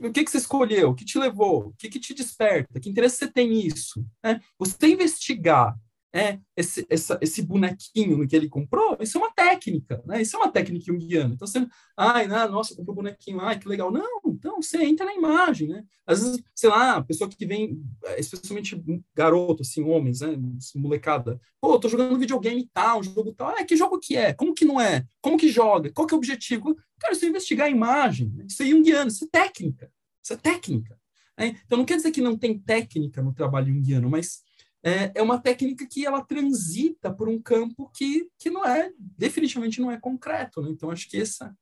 [0.00, 0.90] O que, que você escolheu?
[0.90, 1.68] O que te levou?
[1.68, 2.78] O que, que te desperta?
[2.78, 4.06] Que interesse você tem nisso?
[4.24, 4.38] É?
[4.58, 5.76] Você investigar
[6.14, 10.22] é, esse, essa, esse bonequinho que ele comprou, isso é uma técnica, né?
[10.22, 11.34] Isso é uma técnica junguiana.
[11.34, 11.66] Então, você,
[11.96, 13.90] ai, não, nossa, comprou um bonequinho, ai, que legal.
[13.90, 15.84] Não, então você entra na imagem, né?
[16.06, 17.82] Às vezes, sei lá, pessoa que vem,
[18.16, 18.82] especialmente
[19.14, 20.36] garoto, assim, homens, né?
[20.74, 21.40] Molecada.
[21.60, 23.50] Pô, tô jogando videogame tal, um jogo tal.
[23.50, 24.32] É, que jogo que é?
[24.32, 25.04] Como que não é?
[25.20, 25.92] Como que joga?
[25.92, 26.74] Qual que é o objetivo?
[26.98, 28.46] Cara, isso é investigar a imagem, né?
[28.48, 29.90] isso é junguiano, isso é técnica.
[30.22, 30.98] Isso é técnica.
[31.38, 31.60] Né?
[31.66, 34.45] Então, não quer dizer que não tem técnica no trabalho junguiano, mas
[34.86, 39.80] é, é uma técnica que ela transita por um campo que, que não é, definitivamente
[39.80, 40.62] não é concreto.
[40.62, 40.70] Né?
[40.70, 41.52] Então, acho que essa,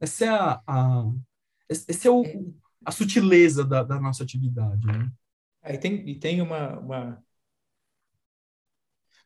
[0.00, 1.12] essa é a, a
[1.68, 2.22] esse é o,
[2.84, 4.86] a sutileza da, da nossa atividade.
[4.86, 5.10] Né?
[5.60, 7.24] É, e, tem, e tem uma, uma...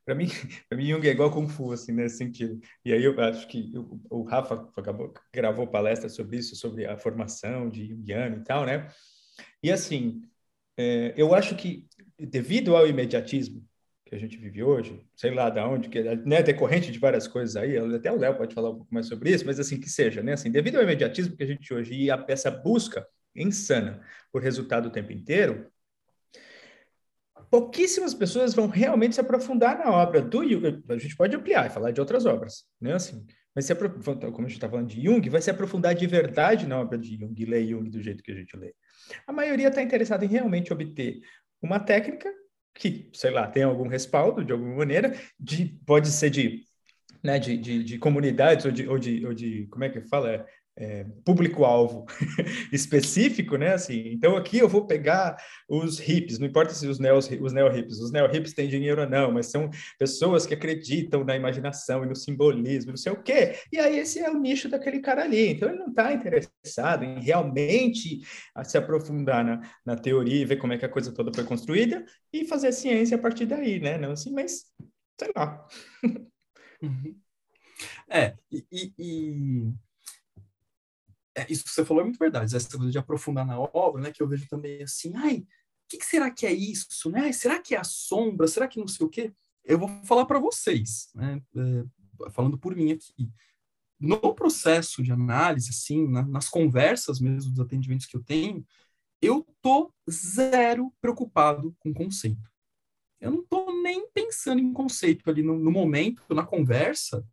[0.03, 0.29] Para mim,
[0.73, 2.59] mim, Jung é igual Kung Fu, assim, nesse sentido.
[2.83, 6.97] E aí eu acho que o, o Rafa acabou, gravou palestra sobre isso, sobre a
[6.97, 8.89] formação de Jungiano e tal, né?
[9.63, 10.23] E assim,
[10.77, 11.87] é, eu acho que
[12.27, 13.65] devido ao imediatismo
[14.05, 17.27] que a gente vive hoje, sei lá da onde, que é né, decorrente de várias
[17.27, 19.89] coisas aí, até o Léo pode falar um pouco mais sobre isso, mas assim que
[19.89, 20.35] seja, né?
[20.35, 24.87] Assim, devido ao imediatismo que a gente hoje e a essa busca insana por resultado
[24.87, 25.67] o tempo inteiro,
[27.51, 30.41] pouquíssimas pessoas vão realmente se aprofundar na obra do
[30.89, 32.95] A gente pode ampliar e falar de outras obras, né?
[32.95, 36.67] Assim, mas se como a gente está falando de Jung, vai se aprofundar de verdade
[36.67, 38.75] na obra de Jung, ler Jung do jeito que a gente lê.
[39.27, 41.21] A maioria está interessada em realmente obter
[41.63, 42.29] uma técnica
[42.75, 46.63] que, sei lá, tem algum respaldo de alguma maneira, de, pode ser de,
[47.23, 50.47] né, de, de, de comunidades ou de, ou, de, ou de, como é que fala?
[50.75, 52.07] É, público-alvo
[52.73, 53.75] específico, né?
[53.75, 55.37] Assim, então aqui eu vou pegar
[55.69, 59.03] os hips, não importa se os neo os neo hips, os neo hips têm dinheiro
[59.03, 63.23] ou não, mas são pessoas que acreditam na imaginação e no simbolismo, não sei o
[63.23, 63.57] quê.
[63.71, 65.51] E aí esse é o nicho daquele cara ali.
[65.51, 68.21] Então ele não está interessado em realmente
[68.65, 72.03] se aprofundar na, na teoria e ver como é que a coisa toda foi construída
[72.33, 73.99] e fazer ciência a partir daí, né?
[73.99, 74.65] Não assim, mas
[75.21, 75.67] sei lá.
[76.83, 77.17] Uhum.
[78.09, 79.73] É, e, e
[81.35, 84.13] é, isso que você falou é muito verdade, essa coisa de aprofundar na obra, né,
[84.13, 85.47] que eu vejo também assim, ai, o
[85.89, 87.23] que, que, será que é isso, né?
[87.25, 88.49] Ai, será que é a sombra?
[88.49, 89.33] Será que não sei o quê?
[89.65, 93.31] Eu vou falar para vocês, né, é, falando por mim aqui.
[94.01, 98.67] No processo de análise, assim, na, nas conversas mesmo dos atendimentos que eu tenho,
[99.21, 102.51] eu tô zero preocupado com conceito.
[103.21, 107.25] Eu não tô nem pensando em conceito ali no, no momento, na conversa,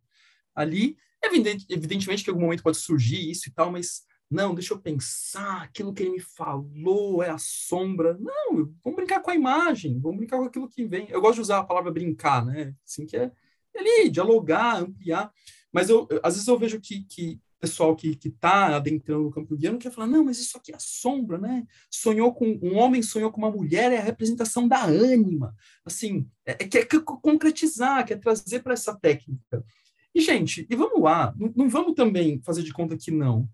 [0.54, 4.72] ali Evidente, evidentemente que em algum momento pode surgir isso e tal, mas não, deixa
[4.72, 8.16] eu pensar, aquilo que ele me falou é a sombra.
[8.18, 11.08] Não, vamos brincar com a imagem, vamos brincar com aquilo que vem.
[11.10, 12.74] Eu gosto de usar a palavra brincar, né?
[12.86, 13.32] Assim, que é
[13.76, 15.32] ali, dialogar, ampliar.
[15.72, 19.78] Mas eu, às vezes eu vejo que, que pessoal que está adentrando no campo guiano
[19.78, 21.66] quer falar, não, mas isso aqui é a sombra, né?
[21.90, 25.54] Sonhou com um homem, sonhou com uma mulher, é a representação da ânima.
[25.84, 29.62] Assim, é, é quer concretizar, quer trazer para essa técnica.
[30.14, 33.48] E, gente, e vamos lá, não, não, vamos também fazer de conta que não.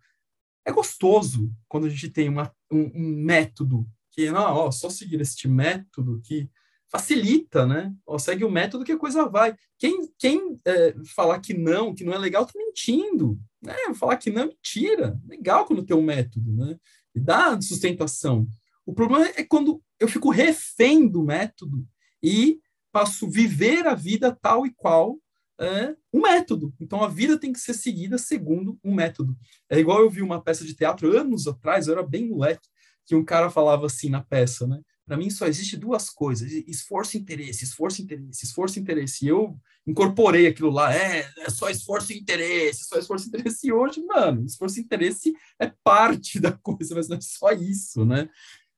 [0.64, 5.20] É gostoso quando a gente tem uma, um, um método que, não, ó, só seguir
[5.20, 6.50] este método que
[6.88, 7.94] facilita, né?
[8.06, 9.54] Ó, segue o método que a coisa vai.
[9.78, 13.38] Quem, quem é, falar que não, que não é legal, tá mentindo.
[13.60, 13.74] Né?
[13.94, 15.20] Falar que não é mentira.
[15.26, 16.78] Legal quando tem um método, né?
[17.14, 18.46] E dá sustentação.
[18.84, 21.86] O problema é quando eu fico refém do método
[22.22, 22.60] e
[22.92, 25.18] passo viver a vida tal e qual
[25.60, 26.74] é, um método.
[26.80, 29.36] Então a vida tem que ser seguida segundo um método.
[29.70, 32.68] É igual eu vi uma peça de teatro anos atrás, eu era bem moleque,
[33.06, 34.80] que um cara falava assim na peça, né?
[35.06, 39.24] Para mim só existe duas coisas: esforço e interesse, esforço e interesse, esforço e interesse.
[39.24, 43.68] E eu incorporei aquilo lá, é, é só esforço e interesse, só esforço e interesse.
[43.68, 48.04] E hoje, mano, esforço e interesse é parte da coisa, mas não é só isso,
[48.04, 48.28] né?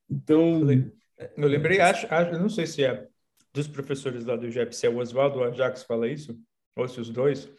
[0.08, 0.60] Então.
[1.36, 3.08] Eu lembrei, acho, acho, não sei se é
[3.52, 6.38] dos professores lá do IGEP, se é o Oswaldo ou a Jacques fala isso,
[6.78, 7.50] ou se os dois,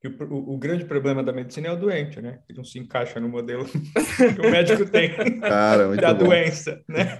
[0.00, 2.38] que o, o, o, grande problema da medicina é o doente, né?
[2.46, 6.26] Que não se encaixa no modelo que o médico tem Cara, da bom.
[6.26, 7.18] doença, né?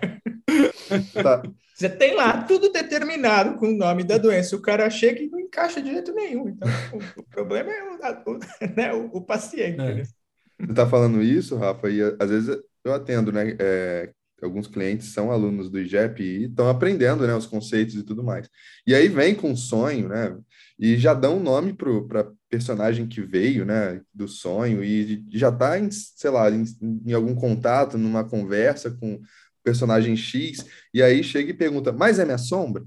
[1.23, 1.43] Tá.
[1.75, 4.57] Você tem lá tudo determinado com o nome da doença.
[4.57, 6.49] O cara chega e não encaixa de jeito nenhum.
[6.49, 8.39] Então, o, o problema é o, o,
[8.77, 9.81] né, o, o paciente.
[9.81, 9.95] É.
[9.95, 10.03] Né?
[10.05, 13.57] Você está falando isso, Rafa, e às vezes eu atendo, né?
[13.59, 14.11] É,
[14.43, 18.49] alguns clientes são alunos do IGEP e estão aprendendo, né, os conceitos e tudo mais.
[18.87, 20.37] E aí vem com um sonho, né?
[20.79, 25.73] E já dão um nome para personagem que veio, né, do sonho e já está,
[25.91, 26.65] sei lá, em,
[27.05, 29.21] em algum contato, numa conversa com
[29.63, 30.65] personagem X,
[30.95, 32.85] e aí chega e pergunta, mas é minha sombra?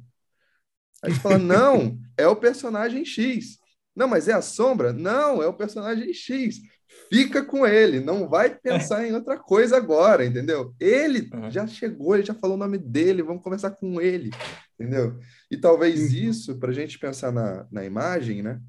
[1.03, 3.59] Aí a gente fala, não, é o personagem X.
[3.95, 4.93] Não, mas é a sombra?
[4.93, 6.61] Não, é o personagem X.
[7.09, 10.73] Fica com ele, não vai pensar em outra coisa agora, entendeu?
[10.79, 11.51] Ele uhum.
[11.51, 14.31] já chegou, ele já falou o nome dele, vamos conversar com ele,
[14.81, 15.19] entendeu?
[15.49, 16.29] E talvez uhum.
[16.29, 18.59] isso, para a gente pensar na, na imagem, né?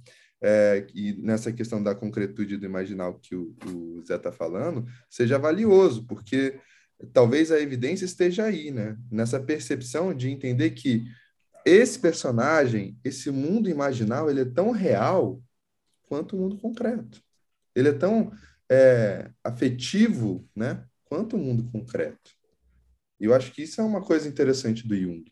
[0.44, 5.38] É, e nessa questão da concretude do imaginal que o, o Zé está falando, seja
[5.38, 6.58] valioso, porque
[7.12, 8.96] talvez a evidência esteja aí, né?
[9.10, 11.04] Nessa percepção de entender que
[11.64, 15.40] esse personagem, esse mundo imaginal, ele é tão real
[16.02, 17.22] quanto o mundo concreto.
[17.74, 18.32] Ele é tão
[18.70, 20.84] é, afetivo, né?
[21.04, 22.32] Quanto o mundo concreto.
[23.20, 25.24] E eu acho que isso é uma coisa interessante do Jung.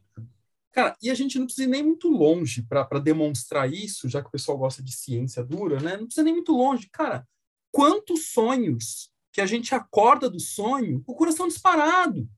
[0.72, 4.28] Cara, e a gente não precisa ir nem muito longe para demonstrar isso, já que
[4.28, 5.96] o pessoal gosta de ciência dura, né?
[5.96, 6.88] Não precisa nem muito longe.
[6.92, 7.26] Cara,
[7.72, 12.28] quantos sonhos que a gente acorda do sonho com o coração disparado,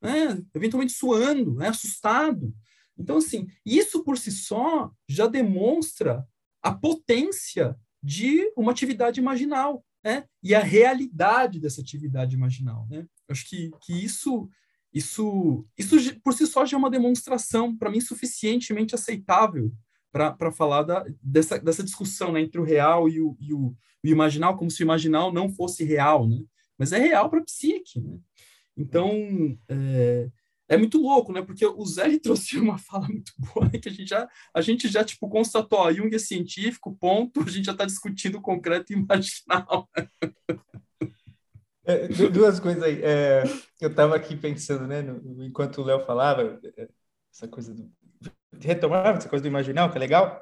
[0.00, 0.42] né?
[0.54, 1.68] eventualmente suando, né?
[1.68, 2.54] assustado.
[2.96, 6.26] Então, assim, isso por si só já demonstra
[6.62, 10.24] a potência de uma atividade imaginal, né?
[10.42, 13.06] E a realidade dessa atividade imaginal, né?
[13.28, 14.48] Acho que, que isso,
[14.98, 19.72] isso, isso por si só já é uma demonstração, para mim, suficientemente aceitável
[20.10, 24.08] para falar da, dessa, dessa discussão né, entre o real e o, e o, o
[24.08, 26.42] imaginal, como se o imaginal não fosse real, né?
[26.76, 28.18] Mas é real para a psique, né?
[28.76, 29.12] Então,
[29.68, 30.28] é,
[30.68, 31.42] é muito louco, né?
[31.42, 33.78] Porque o Zé trouxe uma fala muito boa, né?
[33.78, 37.50] que a gente já, a gente já tipo, constatou, ó, Jung é científico, ponto, a
[37.50, 39.88] gente já está discutindo concreto e imaginal.
[41.88, 43.02] É, duas coisas aí.
[43.02, 43.42] É,
[43.80, 46.88] eu estava aqui pensando, né, no, enquanto o Léo falava, é,
[47.32, 47.90] essa coisa do.
[48.60, 50.40] retomava essa coisa do imaginal, que é legal,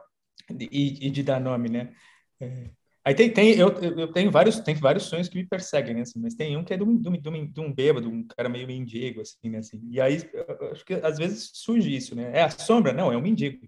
[0.51, 1.95] e, e de dar nome, né?
[2.41, 2.71] É,
[3.07, 6.01] Aí tem, tem eu, eu tenho vários, tem vários sonhos que me perseguem, né?
[6.01, 8.49] Assim, mas tem um que é de um, de, um, de um bêbado, um cara
[8.49, 9.59] meio mendigo, assim, né?
[9.59, 10.29] Assim, e aí,
[10.73, 12.33] acho que às vezes surge isso, né?
[12.37, 12.93] É a sombra?
[12.93, 13.65] Não, é um mendigo.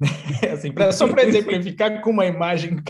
[0.52, 2.82] assim, pra, só para exemplificar com uma imagem,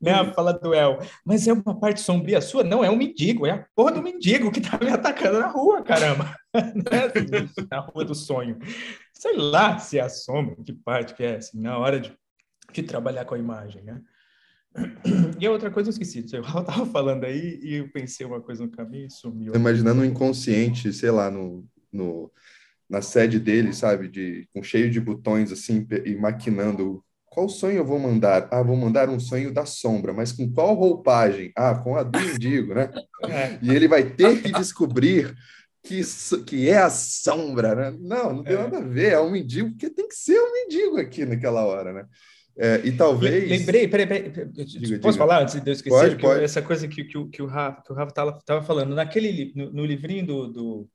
[0.00, 0.12] né?
[0.12, 0.98] A fala do El.
[1.24, 2.64] Mas é uma parte sombria sua?
[2.64, 5.82] Não, é um mendigo, é a porra do mendigo que tá me atacando na rua,
[5.82, 6.34] caramba.
[6.52, 7.04] Né?
[7.04, 8.58] Assim, na rua do sonho.
[9.14, 12.12] Sei lá se é a sombra, que parte que é, assim, na hora de,
[12.72, 14.00] de trabalhar com a imagem, né?
[15.38, 18.64] E a outra coisa eu esqueci, eu estava falando aí e eu pensei uma coisa
[18.64, 19.54] no caminho e sumiu.
[19.54, 22.32] Imaginando um inconsciente, sei lá, no, no,
[22.90, 27.84] na sede dele, sabe, de, com cheio de botões assim, e maquinando qual sonho eu
[27.84, 28.48] vou mandar?
[28.50, 31.52] Ah, vou mandar um sonho da sombra, mas com qual roupagem?
[31.56, 32.90] Ah, com a do mendigo, né?
[33.22, 33.58] É.
[33.60, 35.36] E ele vai ter que descobrir
[35.82, 36.00] que,
[36.46, 37.98] que é a sombra, né?
[38.00, 38.58] Não, não tem é.
[38.58, 41.92] nada a ver, é um mendigo, porque tem que ser um mendigo aqui naquela hora,
[41.92, 42.06] né?
[42.58, 43.48] É, e talvez.
[43.48, 45.12] Lembrei, peraí, peraí, peraí diga, posso diga.
[45.12, 45.98] falar antes de eu esquecer?
[45.98, 46.44] Pode, pode.
[46.44, 50.46] Essa coisa que, que, que o Rafa estava falando, naquele, no, no livrinho do.
[50.48, 50.88] do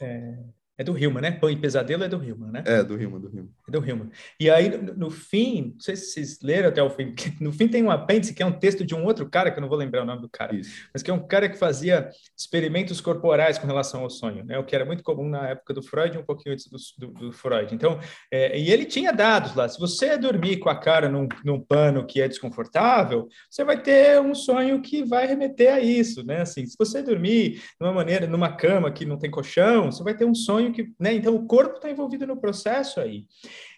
[0.00, 1.30] é, é do Hillman, né?
[1.30, 2.62] Pão e Pesadelo é do Hillman, né?
[2.64, 3.50] É, do Hillman, do Hillman.
[3.68, 4.10] É do Hillman.
[4.40, 7.68] E aí, no, no, fim, não sei se vocês leram até o fim, no fim
[7.68, 9.76] tem um apêndice que é um texto de um outro cara, que eu não vou
[9.76, 10.88] lembrar o nome do cara, Isso.
[10.94, 14.58] mas que é um cara que fazia experimentos corporais com relação ao sonho, né?
[14.58, 17.12] O que era muito comum na época do Freud e um pouquinho antes do, do,
[17.26, 17.74] do Freud.
[17.74, 18.00] Então,
[18.32, 19.68] é, e ele tinha dados lá.
[19.68, 24.18] Se você dormir com a cara num, num pano que é desconfortável, você vai ter
[24.18, 26.40] um sonho que vai remeter a isso, né?
[26.40, 30.16] Assim, se você dormir de uma maneira, numa cama que não tem colchão, você vai
[30.16, 31.14] ter um sonho que, né?
[31.14, 33.26] Então o corpo está envolvido no processo aí.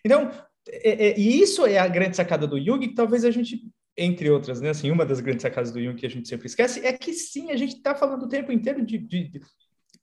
[0.04, 0.30] Então,
[0.68, 3.62] é, é, e isso é a grande sacada do Jung, que talvez a gente
[3.96, 4.70] entre outras, né?
[4.70, 7.50] Assim, uma das grandes sacadas do Jung que a gente sempre esquece é que sim,
[7.50, 9.40] a gente está falando o tempo inteiro de, de, de,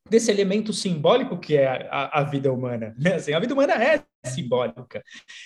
[0.10, 3.16] desse elemento simbólico que é a, a, vida humana, né?
[3.16, 5.04] Assim, a vida humana é simbólica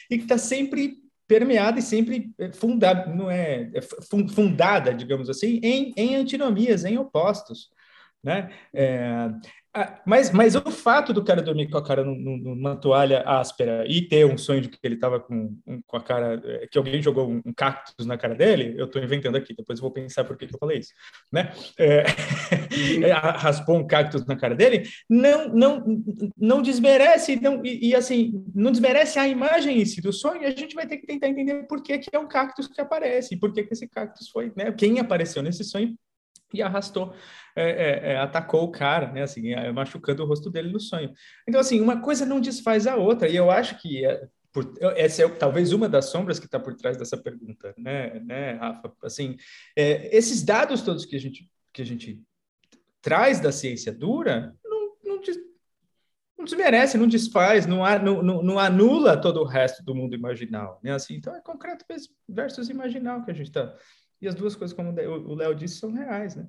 [0.09, 3.81] e que está sempre permeada e sempre fundada, não é, é
[4.35, 7.69] fundada, digamos assim, em, em antinomias, em opostos.
[8.21, 8.49] Né?
[8.73, 9.29] É,
[10.05, 14.23] mas, mas o fato do cara dormir com a cara numa toalha áspera e ter
[14.23, 15.57] um sonho de que ele estava com,
[15.87, 19.35] com a cara, eh, que alguém jogou um, cactus na cara dele, eu estou inventando
[19.35, 20.93] aqui, depois eu vou pensar por que, que eu falei isso,
[21.31, 21.51] né?
[21.79, 22.03] É,
[23.37, 26.03] raspou um cactus na cara dele, não, não,
[26.37, 30.45] não desmerece, não, e, e, assim, não desmerece a imagem em si do sonho, e
[30.45, 33.39] a gente vai ter que tentar entender por que, que é um cactus que aparece,
[33.39, 34.71] por que, que esse cactus foi, né?
[34.71, 35.97] Quem apareceu nesse sonho
[36.53, 37.13] e arrastou,
[37.55, 41.11] é, é, é, atacou o cara, né, assim, é, machucando o rosto dele no sonho.
[41.47, 45.23] Então, assim, uma coisa não desfaz a outra, e eu acho que é, por, essa
[45.23, 48.93] é talvez uma das sombras que está por trás dessa pergunta, né, né Rafa?
[49.03, 49.35] Assim,
[49.75, 52.21] é, esses dados todos que a gente, que a gente
[53.01, 55.21] traz da ciência dura não, não,
[56.37, 60.93] não desmerece, não desfaz, não, não, não, anula todo o resto do mundo imaginal, né?
[60.93, 61.83] Assim, então é concreto
[62.29, 63.75] versus imaginal que a gente está
[64.23, 66.47] e as duas coisas, como o Léo disse, são reais, né?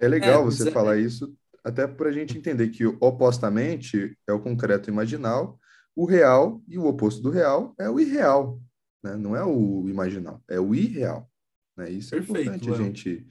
[0.00, 0.72] É legal é, você é...
[0.72, 5.60] falar isso, até para a gente entender que opostamente é o concreto imaginal,
[5.94, 8.58] o real e o oposto do real é o irreal,
[9.02, 9.16] né?
[9.16, 11.30] Não é o imaginal, é o irreal.
[11.76, 11.90] Né?
[11.90, 12.80] Isso é Perfeito, importante Léo.
[12.80, 13.26] a gente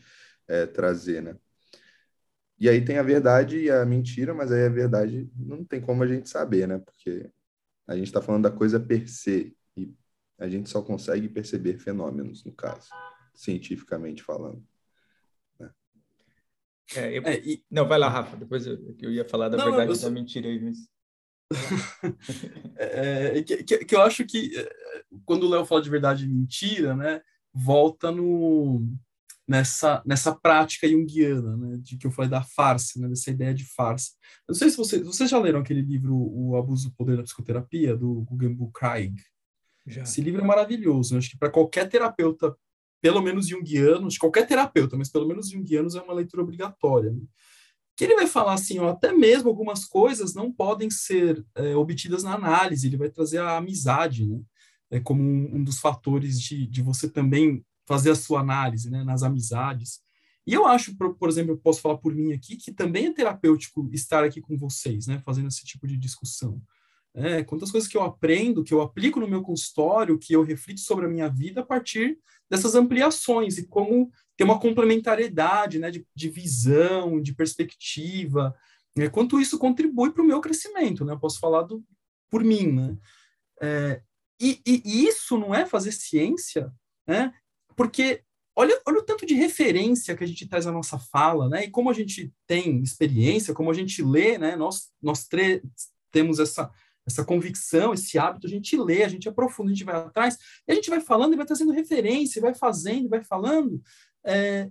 [0.47, 1.35] é, trazer, né?
[2.59, 6.03] E aí tem a verdade e a mentira, mas aí a verdade não tem como
[6.03, 6.77] a gente saber, né?
[6.77, 7.27] Porque
[7.87, 9.57] a gente está falando da coisa per se,
[10.41, 12.89] a gente só consegue perceber fenômenos, no caso,
[13.35, 14.65] cientificamente falando.
[15.59, 15.69] Né?
[16.95, 17.21] É, eu...
[17.23, 17.63] é, e...
[17.69, 20.49] Não, vai lá, Rafa, depois eu, eu ia falar da não, verdade e da mentira
[20.49, 20.89] aí, mas...
[22.75, 24.73] É, é, que, que, que, eu acho que é,
[25.23, 27.21] quando o Léo fala de verdade e mentira, né,
[27.53, 28.83] volta no,
[29.47, 33.65] nessa, nessa prática junguiana, né, de que eu falei da farsa, né, dessa ideia de
[33.65, 34.13] farsa.
[34.47, 37.23] Eu não sei se vocês, vocês já leram aquele livro O Abuso do Poder da
[37.23, 39.13] Psicoterapia, do Guggenheim Craig.
[39.85, 40.03] Já.
[40.03, 41.13] Esse livro é maravilhoso.
[41.13, 41.19] Né?
[41.19, 42.55] Acho que para qualquer terapeuta,
[43.01, 47.11] pelo menos junguiano, de qualquer terapeuta, mas pelo menos junguianos é uma leitura obrigatória.
[47.11, 47.21] Né?
[47.95, 52.23] Que ele vai falar assim, ó, até mesmo algumas coisas não podem ser é, obtidas
[52.23, 52.87] na análise.
[52.87, 54.41] Ele vai trazer a amizade, né?
[54.89, 59.03] É como um, um dos fatores de, de você também fazer a sua análise, né?
[59.03, 60.01] Nas amizades.
[60.45, 63.13] E eu acho, por, por, exemplo, eu posso falar por mim aqui, que também é
[63.13, 65.19] terapêutico estar aqui com vocês, né?
[65.19, 66.61] Fazendo esse tipo de discussão.
[67.13, 70.79] É, quantas coisas que eu aprendo, que eu aplico no meu consultório, que eu reflito
[70.79, 72.17] sobre a minha vida a partir
[72.49, 78.55] dessas ampliações e como ter uma complementariedade né, de, de visão, de perspectiva,
[78.95, 81.03] né, quanto isso contribui para o meu crescimento.
[81.03, 81.13] Né?
[81.13, 81.83] Eu posso falar do,
[82.29, 82.71] por mim.
[82.71, 82.97] Né?
[83.61, 84.01] É,
[84.39, 86.71] e, e, isso não é fazer ciência,
[87.05, 87.33] né?
[87.75, 88.23] porque
[88.55, 91.65] olha, olha o tanto de referência que a gente traz na nossa fala, né?
[91.65, 94.55] E como a gente tem experiência, como a gente lê, né?
[94.55, 95.27] Nós, nós
[96.11, 96.71] temos essa,
[97.05, 100.37] essa convicção, esse hábito, a gente lê, a gente aprofunda, a gente vai atrás,
[100.67, 103.81] e a gente vai falando e vai trazendo referência, vai fazendo, vai falando,
[104.23, 104.69] é,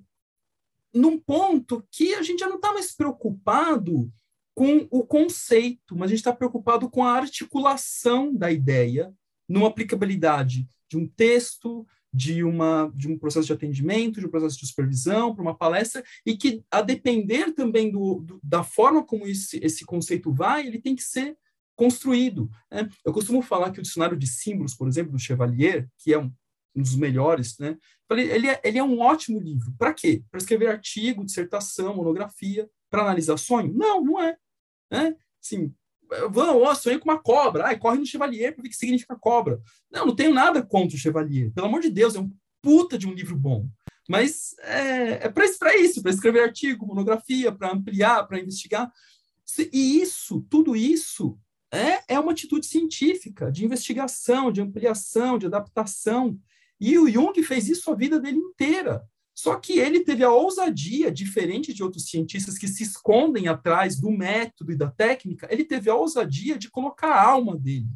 [0.94, 4.12] num ponto que a gente já não está mais preocupado
[4.54, 9.12] com o conceito, mas a gente está preocupado com a articulação da ideia
[9.48, 14.58] numa aplicabilidade de um texto, de, uma, de um processo de atendimento, de um processo
[14.58, 19.26] de supervisão, para uma palestra, e que, a depender também do, do, da forma como
[19.26, 21.36] esse, esse conceito vai, ele tem que ser
[21.76, 22.50] construído.
[22.70, 22.88] Né?
[23.04, 26.33] Eu costumo falar que o dicionário de símbolos, por exemplo, do Chevalier, que é um,
[26.74, 27.76] um dos melhores, né?
[28.11, 29.72] ele, é, ele é um ótimo livro.
[29.78, 30.22] Para quê?
[30.30, 33.72] Para escrever artigo, dissertação, monografia, para analisar sonho?
[33.72, 34.37] Não, não é.
[34.90, 35.16] Né?
[35.42, 35.74] Assim,
[36.30, 39.16] vão, ó, sonhei com uma cobra, ai, corre no Chevalier para ver o que significa
[39.16, 39.61] cobra.
[39.90, 41.52] Não, não tenho nada contra o Chevalier.
[41.52, 43.68] Pelo amor de Deus, é um puta de um livro bom.
[44.09, 48.90] Mas é, é para isso, para escrever artigo, monografia, para ampliar, para investigar.
[49.72, 51.38] E isso, tudo isso,
[51.72, 56.38] é, é uma atitude científica, de investigação, de ampliação, de adaptação.
[56.80, 59.02] E o Jung fez isso a vida dele inteira.
[59.35, 64.11] Só que ele teve a ousadia, diferente de outros cientistas que se escondem atrás do
[64.11, 67.88] método e da técnica, ele teve a ousadia de colocar a alma dele,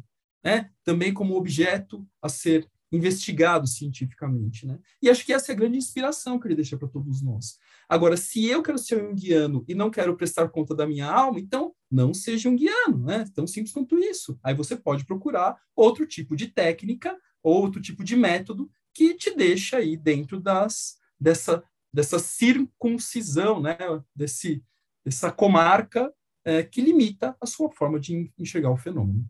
[0.43, 0.71] né?
[0.83, 4.65] também como objeto a ser investigado cientificamente.
[4.65, 4.79] Né?
[5.01, 7.59] E acho que essa é a grande inspiração que ele deixa para todos nós.
[7.87, 11.39] Agora, se eu quero ser um guiano e não quero prestar conta da minha alma,
[11.39, 13.25] então não seja um guiano, né?
[13.33, 14.39] Tão simples quanto isso.
[14.43, 19.77] Aí você pode procurar outro tipo de técnica, outro tipo de método que te deixa
[19.77, 23.77] aí dentro das, dessa, dessa circuncisão, né?
[24.15, 24.63] Desse,
[25.03, 26.11] dessa comarca
[26.43, 29.27] é, que limita a sua forma de enxergar o fenômeno.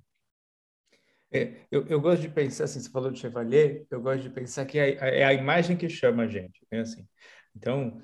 [1.31, 4.65] É, eu, eu, gosto de pensar, assim, você falou de Chevalier, eu gosto de pensar
[4.65, 6.81] que é, é a imagem que chama a gente, né?
[6.81, 7.05] assim.
[7.53, 8.01] Então,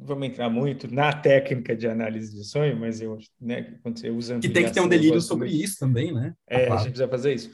[0.00, 4.38] vamos entrar muito na técnica de análise de sonho, mas eu né, quando você usa
[4.38, 6.34] que tem que ter um delírio sobre isso também, né?
[6.48, 7.50] É, a gente precisa fazer isso.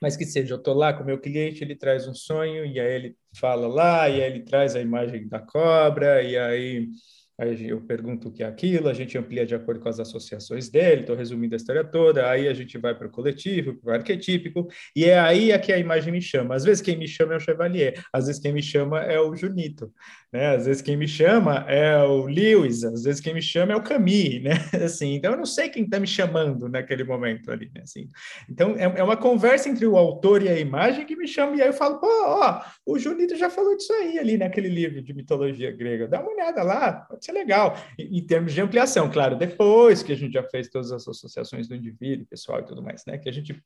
[0.00, 2.80] Mas que seja, eu estou lá com o meu cliente, ele traz um sonho, e
[2.80, 6.88] aí ele fala lá, e aí ele traz a imagem da cobra, e aí
[7.36, 10.68] Aí eu pergunto o que é aquilo, a gente amplia de acordo com as associações
[10.68, 13.94] dele, estou resumindo a história toda, aí a gente vai para o coletivo, para o
[13.94, 16.54] arquetípico, e é aí a que a imagem me chama.
[16.54, 19.34] Às vezes quem me chama é o Chevalier, às vezes quem me chama é o
[19.34, 19.92] Junito,
[20.32, 20.54] né?
[20.54, 23.82] Às vezes quem me chama é o Lewis, às vezes quem me chama é o
[23.82, 24.52] Camille, né?
[24.84, 27.82] Assim, então eu não sei quem está me chamando naquele momento ali, né?
[27.82, 28.08] Assim,
[28.48, 31.62] então é, é, uma conversa entre o autor e a imagem que me chama, e
[31.62, 35.12] aí eu falo, pô, ó, o Junito já falou disso aí ali naquele livro de
[35.12, 40.02] mitologia grega, dá uma olhada lá, ser legal, em, em, termos de ampliação, claro, depois
[40.02, 43.18] que a gente já fez todas as associações do indivíduo, pessoal e tudo mais, né?
[43.18, 43.62] Que a gente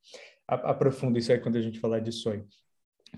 [0.47, 2.47] aprofunda isso aí quando a gente falar de sonho.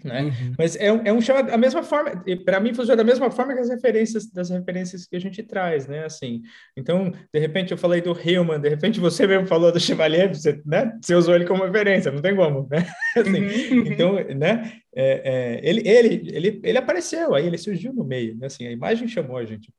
[0.05, 0.23] Né?
[0.23, 0.55] Uhum.
[0.57, 2.13] Mas é um, é um chamado, a mesma forma,
[2.45, 5.87] para mim funciona da mesma forma que as referências das referências que a gente traz,
[5.87, 6.05] né?
[6.05, 6.43] Assim,
[6.77, 10.63] então, de repente eu falei do Hillman, de repente você mesmo falou do Chevalier, você,
[10.65, 10.97] né?
[11.03, 12.87] Você usou ele como referência, não tem como, né?
[13.17, 13.87] Assim, uhum.
[13.87, 14.73] Então, né?
[14.95, 18.47] É, é, ele, ele, ele, ele apareceu aí, ele surgiu no meio, né?
[18.47, 19.71] Assim, a imagem chamou a gente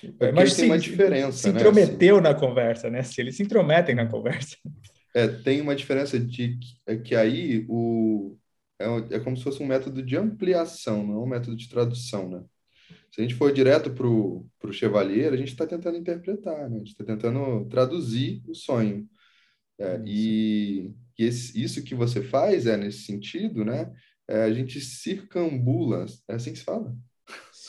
[0.00, 2.22] pro, é mas tem se, uma diferença, se né, intrometeu assim.
[2.24, 3.02] na conversa, né?
[3.02, 4.56] Se eles se intrometem na conversa.
[5.14, 8.36] É, tem uma diferença de que, é que aí o
[8.82, 12.42] é, é como se fosse um método de ampliação, não um método de tradução, né?
[13.10, 16.76] Se a gente for direto para o Chevalier, a gente está tentando interpretar, né?
[16.76, 19.06] A gente está tentando traduzir o sonho.
[19.78, 23.92] É, e, e esse, isso que você faz é nesse sentido, né?
[24.28, 26.96] É, a gente circambula, é assim que se fala?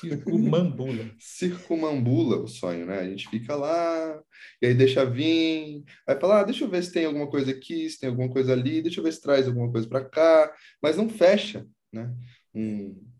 [0.10, 1.12] Circumambula.
[1.20, 3.00] Circumambula o sonho, né?
[3.00, 4.22] A gente fica lá,
[4.62, 7.90] e aí deixa vir, aí fala, ah, deixa eu ver se tem alguma coisa aqui,
[7.90, 10.98] se tem alguma coisa ali, deixa eu ver se traz alguma coisa para cá, mas
[10.98, 12.14] não fecha, né?
[12.54, 13.14] Um,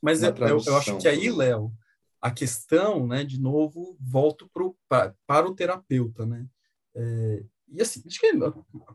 [0.00, 1.72] mas eu, eu, eu, acho que aí, Léo,
[2.20, 6.46] a questão, né, de novo, volto pro, pra, para o terapeuta, né?
[6.94, 8.32] É, e assim, acho que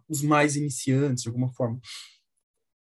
[0.07, 1.79] os mais iniciantes, de alguma forma,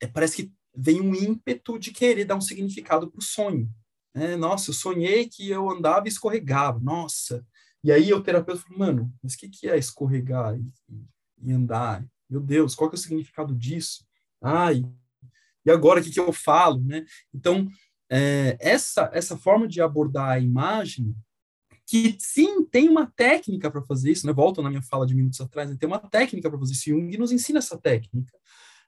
[0.01, 3.71] é, parece que vem um ímpeto de querer dar um significado para o sonho.
[4.15, 6.79] É, nossa, eu sonhei que eu andava e escorregava.
[6.81, 7.45] Nossa.
[7.83, 10.67] E aí o terapeuta falou, mano, mas o que, que é escorregar e,
[11.43, 12.05] e, andar?
[12.29, 14.05] Meu Deus, qual que é o significado disso?
[14.43, 14.85] Ai,
[15.65, 16.83] e agora o que, que eu falo?
[16.83, 17.05] Né?
[17.35, 17.69] Então,
[18.11, 21.15] é, essa, essa forma de abordar a imagem,
[21.87, 24.33] que sim, tem uma técnica para fazer isso, né?
[24.33, 25.77] volto na minha fala de minutos atrás, né?
[25.79, 28.33] tem uma técnica para fazer isso, Jung nos ensina essa técnica.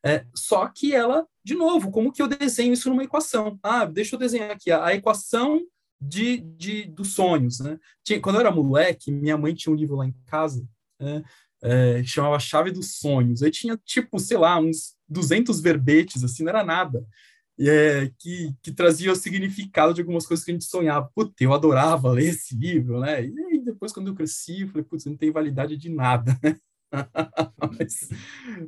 [0.05, 3.59] É, só que ela, de novo, como que eu desenho isso numa equação?
[3.63, 5.61] Ah, deixa eu desenhar aqui a, a equação
[6.01, 7.79] de, de, dos sonhos, né?
[8.05, 10.67] Tinha, quando eu era moleque, minha mãe tinha um livro lá em casa,
[11.01, 11.23] né,
[11.63, 13.43] é, chamava Chave dos Sonhos.
[13.43, 17.05] Aí tinha, tipo, sei lá, uns 200 verbetes, assim, não era nada.
[17.61, 21.11] É, que, que trazia o significado de algumas coisas que a gente sonhava.
[21.13, 23.25] Putz, eu adorava ler esse livro, né?
[23.25, 26.57] E aí, depois, quando eu cresci, eu falei, putz, não tem validade de nada, né?
[27.77, 28.09] mas,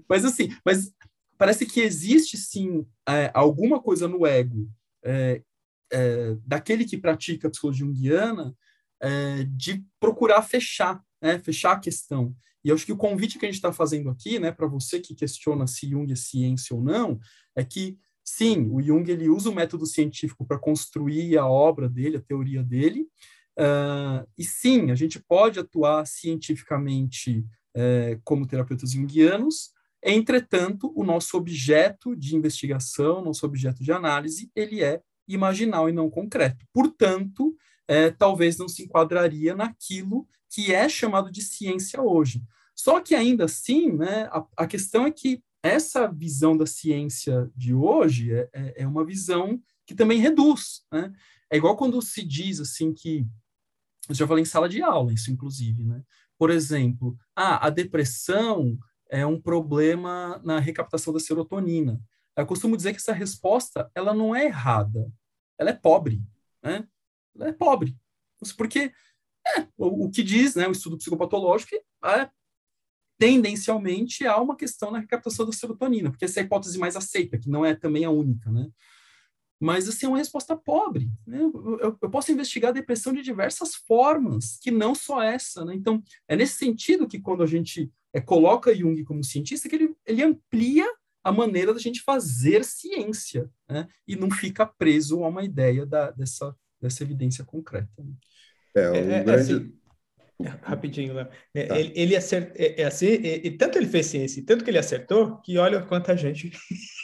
[0.08, 0.92] mas, assim, mas
[1.40, 4.70] parece que existe sim é, alguma coisa no ego
[5.02, 5.42] é,
[5.90, 8.54] é, daquele que pratica a psicologia junguiana
[9.00, 12.36] é, de procurar fechar, né, fechar a questão.
[12.62, 15.14] E acho que o convite que a gente está fazendo aqui, né, para você que
[15.14, 17.18] questiona se Jung é ciência ou não,
[17.56, 22.18] é que sim, o Jung ele usa o método científico para construir a obra dele,
[22.18, 23.06] a teoria dele,
[23.58, 29.70] uh, e sim, a gente pode atuar cientificamente uh, como terapeutas junguianos,
[30.02, 36.10] Entretanto, o nosso objeto de investigação, nosso objeto de análise, ele é imaginal e não
[36.10, 36.64] concreto.
[36.72, 37.54] Portanto,
[37.86, 42.42] é, talvez não se enquadraria naquilo que é chamado de ciência hoje.
[42.74, 47.74] Só que ainda assim, né, a, a questão é que essa visão da ciência de
[47.74, 50.82] hoje é, é, é uma visão que também reduz.
[50.90, 51.12] Né?
[51.50, 53.26] É igual quando se diz assim que,
[54.08, 56.02] eu já falei em sala de aula, isso inclusive, né?
[56.38, 58.78] Por exemplo, ah, a depressão
[59.10, 62.00] é um problema na recaptação da serotonina.
[62.36, 65.12] Eu costumo dizer que essa resposta ela não é errada,
[65.58, 66.22] ela é pobre,
[66.62, 66.88] né?
[67.34, 67.96] Ela é pobre,
[68.56, 68.92] porque
[69.46, 72.30] é, o, o, que diz, né, o estudo psicopatológico é
[73.18, 77.38] tendencialmente há uma questão na recaptação da serotonina, porque essa é a hipótese mais aceita,
[77.38, 78.70] que não é também a única, né?
[79.60, 81.10] Mas, assim, é uma resposta pobre.
[81.26, 81.38] Né?
[81.38, 85.64] Eu, eu, posso investigar a depressão de diversas formas, que não só essa.
[85.66, 85.74] Né?
[85.74, 89.94] Então, é nesse sentido que quando a gente é, coloca Jung como cientista, que ele,
[90.06, 90.86] ele amplia
[91.22, 93.86] a maneira da gente fazer ciência, né?
[94.08, 98.02] e não fica preso a uma ideia da, dessa, dessa evidência concreta.
[98.02, 98.12] Né?
[98.74, 99.52] É, um é, é grande...
[99.52, 99.79] Assim,
[100.62, 101.28] Rapidinho, Léo.
[101.54, 101.78] É, tá.
[101.78, 104.78] Ele, ele acertou, é, é assim, e, e, tanto ele fez ciência, tanto que ele
[104.78, 106.50] acertou, que olha quanta gente,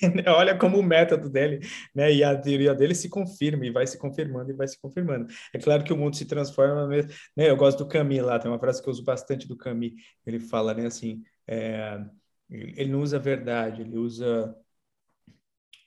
[0.27, 1.61] olha como o método dele,
[1.95, 5.27] né, e a teoria dele se confirma, e vai se confirmando, e vai se confirmando.
[5.53, 8.59] É claro que o mundo se transforma, né, eu gosto do Camus lá, tem uma
[8.59, 9.93] frase que eu uso bastante do Camus,
[10.27, 12.01] ele fala, né, assim, é,
[12.51, 14.55] ele não usa verdade, ele usa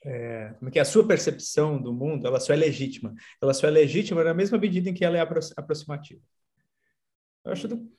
[0.06, 0.82] é, como é que é?
[0.82, 3.14] a sua percepção do mundo, ela só é legítima.
[3.42, 6.22] Ela só é legítima na mesma medida em que ela é aproximativa.
[7.46, 7.90] Eu acho do,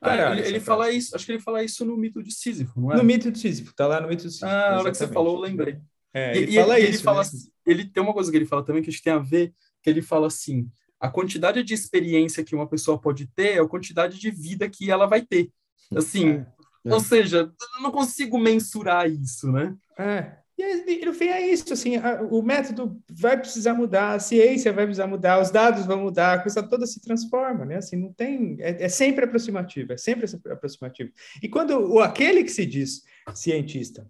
[0.00, 2.92] ah, ele, ele fala isso, acho que ele fala isso no mito de Sísifo, não
[2.92, 2.96] é?
[2.96, 4.46] No mito de Sísifo, tá lá no mito de Sísifo.
[4.46, 5.78] Ah, a hora que você falou, eu lembrei.
[6.12, 6.96] É, ele e, fala ele, isso.
[6.96, 7.28] Ele, fala, né?
[7.66, 9.52] ele tem uma coisa que ele fala também que acho que tem a ver,
[9.82, 13.68] que ele fala assim: a quantidade de experiência que uma pessoa pode ter é a
[13.68, 15.50] quantidade de vida que ela vai ter.
[15.94, 16.46] Assim, é,
[16.86, 16.94] é.
[16.94, 19.76] ou seja, eu não consigo mensurar isso, né?
[19.98, 20.39] É.
[20.60, 24.84] E no fim é isso, assim, a, o método vai precisar mudar, a ciência vai
[24.84, 27.76] precisar mudar, os dados vão mudar, a coisa toda se transforma, né?
[27.76, 31.10] Assim, não tem, é, é sempre aproximativo, é sempre aproximativo.
[31.42, 33.02] E quando o, aquele que se diz
[33.34, 34.06] cientista,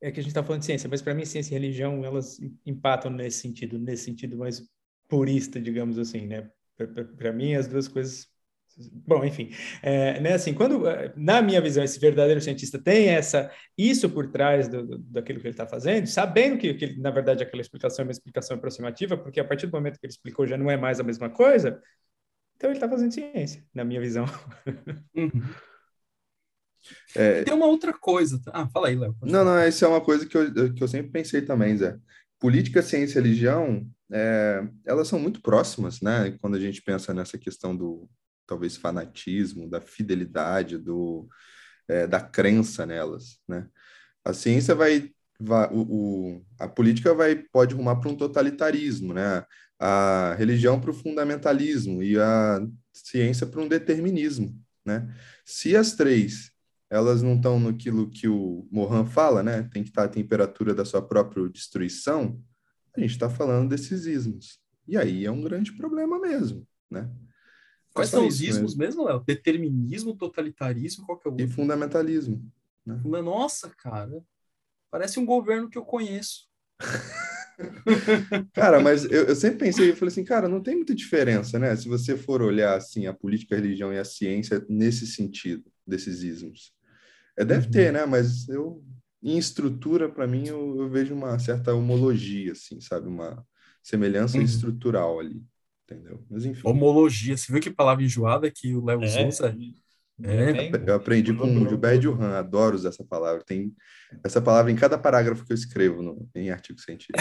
[0.00, 2.38] é que a gente está falando de ciência, mas para mim ciência e religião elas
[2.64, 4.62] empatam nesse sentido, nesse sentido mais
[5.08, 6.50] purista, digamos assim, né?
[7.16, 8.28] Para mim as duas coisas
[8.78, 9.50] Bom, enfim,
[9.82, 14.30] é, né, assim, quando, é, na minha visão, esse verdadeiro cientista tem essa, isso por
[14.30, 18.02] trás do, do daquilo que ele está fazendo, sabendo que, que, na verdade, aquela explicação
[18.02, 20.76] é uma explicação aproximativa, porque a partir do momento que ele explicou já não é
[20.76, 21.80] mais a mesma coisa,
[22.56, 24.26] então ele está fazendo ciência, na minha visão.
[25.14, 25.30] Uhum.
[27.16, 27.42] É...
[27.42, 28.40] Tem uma outra coisa.
[28.40, 28.52] Tá?
[28.54, 29.16] Ah, fala aí, Léo.
[29.20, 31.96] Não, não, essa é uma coisa que eu, que eu sempre pensei também, Zé.
[32.38, 36.36] Política, ciência e religião, é, elas são muito próximas, né?
[36.40, 38.08] Quando a gente pensa nessa questão do,
[38.46, 41.28] talvez fanatismo, da fidelidade, do,
[41.88, 43.68] é, da crença nelas, né?
[44.24, 49.44] A ciência vai, vai o, o, a política vai pode rumar para um totalitarismo, né?
[49.78, 52.60] A religião para o fundamentalismo e a
[52.92, 55.14] ciência para um determinismo, né?
[55.44, 56.50] Se as três
[56.88, 59.68] elas não estão naquilo que o Mohan fala, né?
[59.72, 62.40] Tem que estar a temperatura da sua própria destruição.
[62.96, 64.60] A gente está falando desses ismos.
[64.86, 67.10] E aí é um grande problema mesmo, né?
[67.96, 69.24] Quais são os ismos mesmo, Léo?
[69.26, 71.46] Determinismo, totalitarismo, qual que é o outro?
[71.46, 72.52] E fundamentalismo.
[72.84, 73.00] Né?
[73.22, 74.22] Nossa, cara,
[74.90, 76.46] parece um governo que eu conheço.
[78.52, 81.74] cara, mas eu, eu, sempre pensei, eu falei assim, cara, não tem muita diferença, né?
[81.74, 86.22] Se você for olhar assim a política, a religião e a ciência nesse sentido, desses
[86.22, 86.72] ismos.
[87.36, 87.72] É, deve uhum.
[87.72, 88.04] ter, né?
[88.04, 88.84] Mas eu,
[89.22, 93.08] em estrutura, para mim, eu, eu, vejo uma certa homologia, assim, sabe?
[93.08, 93.42] Uma
[93.82, 94.44] semelhança uhum.
[94.44, 95.42] estrutural ali
[95.88, 96.24] entendeu?
[96.28, 96.62] Mas enfim.
[96.64, 99.56] Homologia, você viu que palavra enjoada que o Léo é, usa?
[100.22, 100.70] É.
[100.86, 103.42] Eu aprendi com o Gilberto Johan, adoro usar essa palavra.
[103.44, 103.74] Tem
[104.24, 107.18] essa palavra em cada parágrafo que eu escrevo no, em artigo científico.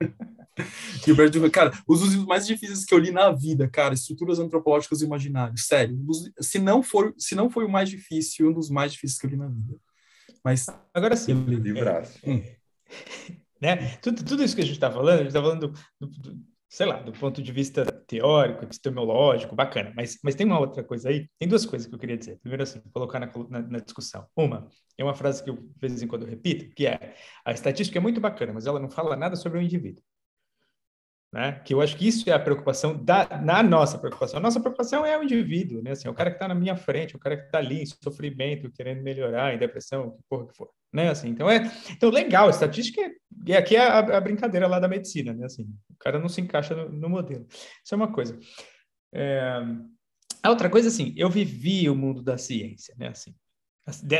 [1.04, 5.00] Gilberto Johan, cara, os usos mais difíceis que eu li na vida, cara, estruturas antropológicas
[5.00, 5.96] imaginárias, sério.
[6.40, 9.30] Se não for, se não foi o mais difícil, um dos mais difíceis que eu
[9.30, 9.76] li na vida.
[10.44, 12.18] Mas agora sim, livraço.
[12.24, 12.42] É, hum.
[13.62, 13.96] né?
[13.98, 15.68] Tudo, tudo isso que a gente está falando, a gente está falando
[16.00, 19.92] do, do, sei lá, do ponto de vista teórico, epistemológico, bacana.
[19.96, 22.38] Mas, mas tem uma outra coisa aí, tem duas coisas que eu queria dizer.
[22.40, 24.26] Primeiro, assim, colocar na, na, na, discussão.
[24.36, 27.14] Uma, é uma frase que eu, de vez em quando, eu repito, que é,
[27.44, 30.02] a estatística é muito bacana, mas ela não fala nada sobre o indivíduo.
[31.32, 31.60] Né?
[31.60, 34.38] Que eu acho que isso é a preocupação da na nossa preocupação.
[34.38, 35.90] A nossa preocupação é o indivíduo, né?
[35.90, 37.86] Assim, é o cara que está na minha frente, o cara que está ali em
[37.86, 41.10] sofrimento, querendo melhorar, em depressão, que porra que for, né?
[41.10, 42.50] Assim, então é, então legal.
[42.50, 43.12] Estatística é,
[43.46, 45.46] e aqui é a, a, brincadeira lá da medicina, né?
[45.46, 47.46] Assim, o cara não se encaixa no, no modelo.
[47.50, 48.38] Isso é uma coisa.
[49.12, 49.60] É...
[50.42, 53.08] A outra coisa, assim, eu vivi o mundo da ciência, né?
[53.08, 53.34] Assim,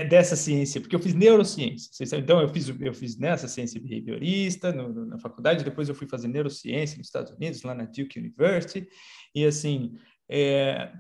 [0.08, 1.90] dessa ciência, porque eu fiz neurociência.
[2.16, 6.06] Então, eu fiz, eu fiz nessa ciência behaviorista no, no, na faculdade, depois eu fui
[6.06, 8.88] fazer neurociência nos Estados Unidos, lá na Duke University,
[9.34, 9.98] e assim,
[10.28, 10.90] é...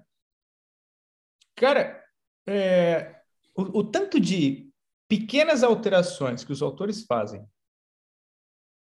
[1.56, 2.04] cara,
[2.46, 3.16] é...
[3.56, 4.67] O, o tanto de
[5.08, 7.44] pequenas alterações que os autores fazem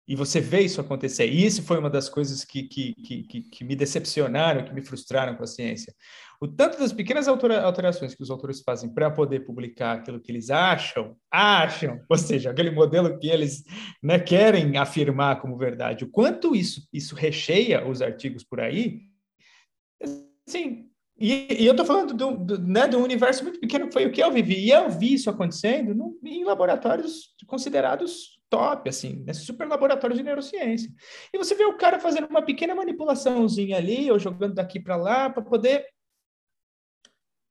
[0.08, 1.26] e você vê isso acontecer.
[1.26, 5.34] E isso foi uma das coisas que, que, que, que, me decepcionaram, que me frustraram
[5.34, 5.92] com a ciência.
[6.40, 10.48] O tanto das pequenas alterações que os autores fazem para poder publicar aquilo que eles
[10.48, 13.64] acham, acham, ou seja, aquele modelo que eles
[14.02, 19.00] né, querem afirmar como verdade, o quanto isso, isso recheia os artigos por aí,
[20.46, 20.88] sim.
[21.18, 24.12] E, e eu estou falando do, do, né, um universo muito pequeno, que foi o
[24.12, 24.66] que eu vivi.
[24.66, 29.32] E eu vi isso acontecendo no, em laboratórios considerados top, assim, né?
[29.32, 30.90] super laboratório de neurociência.
[31.32, 35.30] E você vê o cara fazendo uma pequena manipulaçãozinha ali, ou jogando daqui para lá,
[35.30, 35.86] para poder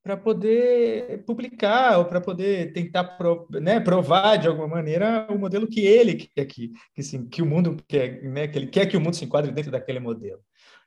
[0.03, 3.17] para poder publicar ou para poder tentar
[3.59, 7.45] né, provar de alguma maneira o modelo que ele quer que, que, assim, que o
[7.45, 10.39] mundo quer, né, que ele quer que o mundo se enquadre dentro daquele modelo,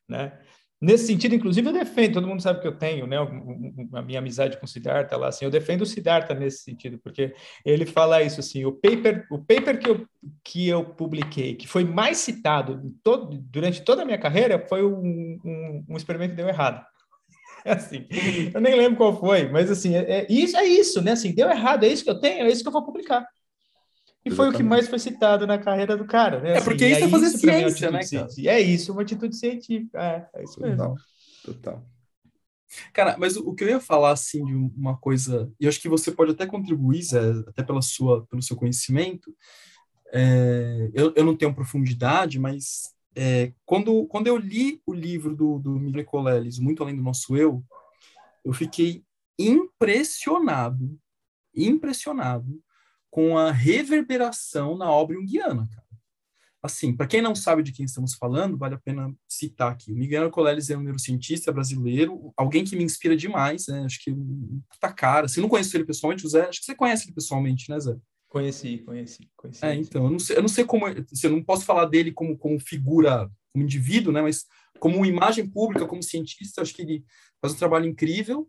[0.09, 0.39] né?
[0.81, 3.17] Nesse sentido, inclusive, eu defendo, todo mundo sabe que eu tenho, né,
[3.93, 7.35] a minha amizade com o Siddhartha lá, assim, eu defendo o Siddhartha nesse sentido, porque
[7.65, 10.07] ele fala isso, assim, o paper, o paper que eu,
[10.45, 15.41] que eu publiquei, que foi mais citado todo, durante toda a minha carreira, foi um,
[15.45, 16.85] um, um experimento que deu errado.
[17.65, 18.07] Assim,
[18.55, 21.51] eu nem lembro qual foi, mas assim, é, é, isso, é isso, né, assim, deu
[21.51, 23.27] errado, é isso que eu tenho, é isso que eu vou publicar.
[24.29, 26.59] E foi o que mais foi citado na carreira do cara, né?
[26.59, 28.29] É porque assim, isso é fazer isso ciência, né, cara?
[28.47, 30.01] É isso, uma atitude científica.
[30.01, 30.77] É, é isso mesmo.
[30.77, 30.97] Total.
[31.45, 31.85] Total.
[32.93, 35.89] Cara, mas o, que eu ia falar, assim, de uma coisa, e eu acho que
[35.89, 39.35] você pode até contribuir, Zé, até pela sua, pelo seu conhecimento,
[40.13, 45.59] é, eu, eu não tenho profundidade, mas é, quando, quando eu li o livro do,
[45.59, 47.65] do Miguel Coleles, Muito Além do Nosso Eu,
[48.45, 49.03] eu fiquei
[49.39, 50.99] impressionado,
[51.55, 52.63] impressionado
[53.11, 55.89] com a reverberação na obra junguiana, cara.
[56.61, 59.93] Assim, para quem não sabe de quem estamos falando, vale a pena citar aqui.
[59.93, 63.85] O Miguel Coleles é um neurocientista brasileiro, alguém que me inspira demais, né?
[63.85, 64.15] Acho que
[64.81, 65.29] tá cara.
[65.29, 66.49] Você não conhece ele pessoalmente, Zé?
[66.49, 67.97] Acho que você conhece ele pessoalmente, né, Zé?
[68.29, 69.65] Conheci, conheci, conheci.
[69.65, 72.13] É, então, eu não sei, eu não sei como, assim, eu não posso falar dele
[72.13, 74.21] como, como figura, como indivíduo, né?
[74.21, 74.45] Mas
[74.81, 77.05] como imagem pública, como cientista, acho que ele
[77.41, 78.49] faz um trabalho incrível.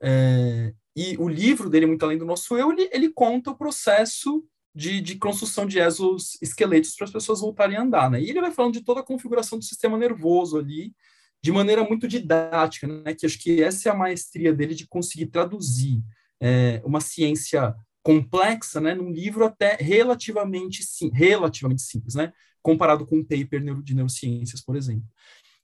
[0.00, 4.44] É, e o livro dele, Muito Além do Nosso Eu, ele, ele conta o processo
[4.74, 8.20] de, de construção de exoesqueletos para as pessoas voltarem a andar, né?
[8.20, 10.92] E ele vai falando de toda a configuração do sistema nervoso ali,
[11.40, 13.14] de maneira muito didática, né?
[13.14, 16.02] Que acho que essa é a maestria dele de conseguir traduzir
[16.40, 18.92] é, uma ciência complexa, né?
[18.92, 22.32] Num livro até relativamente, sim, relativamente simples, né?
[22.60, 25.06] Comparado com um paper de neurociências, por exemplo.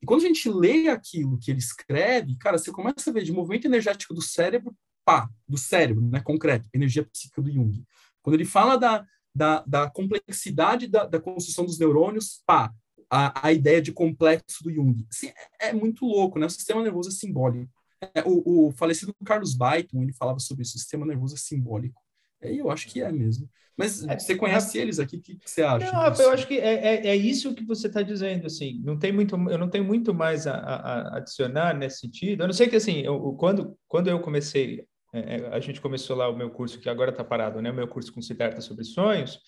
[0.00, 3.32] E quando a gente lê aquilo que ele escreve, cara, você começa a ver de
[3.32, 4.72] movimento energético do cérebro,
[5.04, 7.84] pá, do cérebro, né, concreto, energia psíquica do Jung.
[8.22, 12.72] Quando ele fala da, da, da complexidade da, da, construção dos neurônios, pá,
[13.10, 15.06] a, a ideia de complexo do Jung.
[15.10, 15.28] Assim,
[15.60, 16.46] é, é, muito louco, né?
[16.46, 17.70] O sistema nervoso é simbólico.
[18.14, 22.00] É, o, o, falecido Carlos Baiton, ele falava sobre isso, o sistema nervoso é simbólico.
[22.42, 23.48] E eu acho que é mesmo.
[23.76, 25.90] Mas é, você conhece é, eles aqui, o que, que, você acha?
[25.90, 29.10] Não, eu acho que é, é, é isso que você está dizendo, assim, não tem
[29.10, 32.42] muito, eu não tenho muito mais a, a, adicionar nesse sentido.
[32.42, 36.16] Eu não sei que, assim, eu, quando, quando eu comecei, é, é, a gente começou
[36.16, 38.84] lá o meu curso, que agora está parado, né, o meu curso com Siddhartha sobre
[38.84, 39.38] sonhos,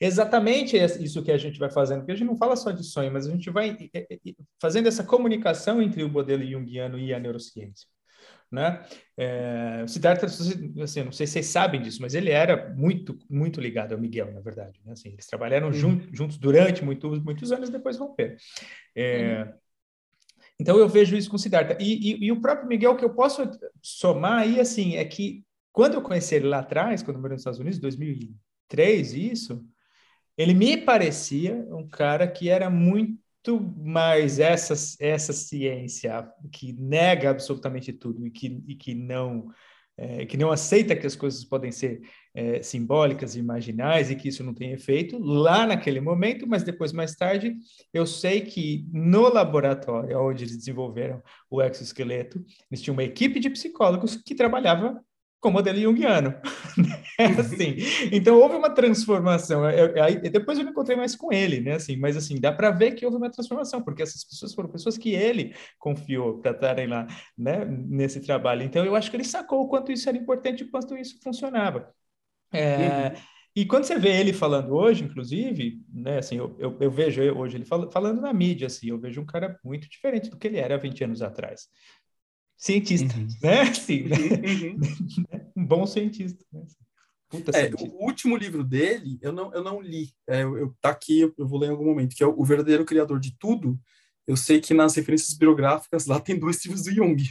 [0.00, 3.12] exatamente isso que a gente vai fazendo, porque a gente não fala só de sonho,
[3.12, 3.76] mas a gente vai
[4.60, 7.88] fazendo essa comunicação entre o modelo junguiano e a neurociência
[8.54, 8.84] né?
[9.16, 13.60] É, o Siddhartha, assim, não sei se vocês sabem disso, mas ele era muito, muito
[13.60, 14.80] ligado ao Miguel, na verdade.
[14.84, 14.92] Né?
[14.92, 18.36] Assim, eles trabalharam jun juntos durante muitos, muitos anos, depois romperam.
[18.94, 19.52] É, uhum.
[20.58, 21.76] Então eu vejo isso com Siddhartha.
[21.80, 23.42] E, e, e, o próprio Miguel, que eu posso
[23.82, 27.40] somar aí, assim, é que quando eu conheci ele lá atrás, quando eu morei nos
[27.40, 29.64] Estados Unidos, 2003, isso,
[30.38, 37.30] ele me parecia um cara que era muito muito mais essa, essa ciência que nega
[37.30, 39.52] absolutamente tudo e que, e que não
[39.96, 42.00] é, que não aceita que as coisas podem ser
[42.34, 46.92] é, simbólicas e imaginais e que isso não tem efeito lá naquele momento, mas depois
[46.92, 47.54] mais tarde
[47.92, 53.48] eu sei que no laboratório onde eles desenvolveram o exoesqueleto, eles tinham uma equipe de
[53.48, 55.00] psicólogos que trabalhava
[55.44, 56.34] com o modelo junguiano.
[57.20, 57.76] é assim.
[58.10, 59.68] Então houve uma transformação.
[59.68, 61.74] Eu, aí, depois eu me encontrei mais com ele, né?
[61.74, 64.96] Assim, mas assim, dá para ver que houve uma transformação, porque essas pessoas foram pessoas
[64.96, 67.06] que ele confiou para estarem lá,
[67.36, 68.62] né, nesse trabalho.
[68.62, 71.92] Então eu acho que ele sacou o quanto isso era importante e quanto isso funcionava.
[72.52, 73.14] É, uhum.
[73.56, 77.56] E quando você vê ele falando hoje, inclusive, né, assim, eu, eu, eu vejo hoje
[77.56, 80.76] ele falando na mídia, assim, eu vejo um cara muito diferente do que ele era
[80.76, 81.68] 20 anos atrás
[82.56, 83.28] cientista, uhum.
[83.42, 83.74] né?
[83.74, 84.16] Sim, né?
[84.16, 84.78] Uhum.
[85.56, 86.44] um bom cientista.
[86.52, 86.62] Né?
[87.28, 87.96] Puta é, cientista.
[87.96, 90.10] O último livro dele, eu não, eu não li.
[90.26, 93.20] É, eu, tá aqui, eu, vou ler em algum momento, que é o Verdadeiro Criador
[93.20, 93.78] de Tudo.
[94.26, 97.22] Eu sei que nas referências biográficas lá tem dois livros do Jung.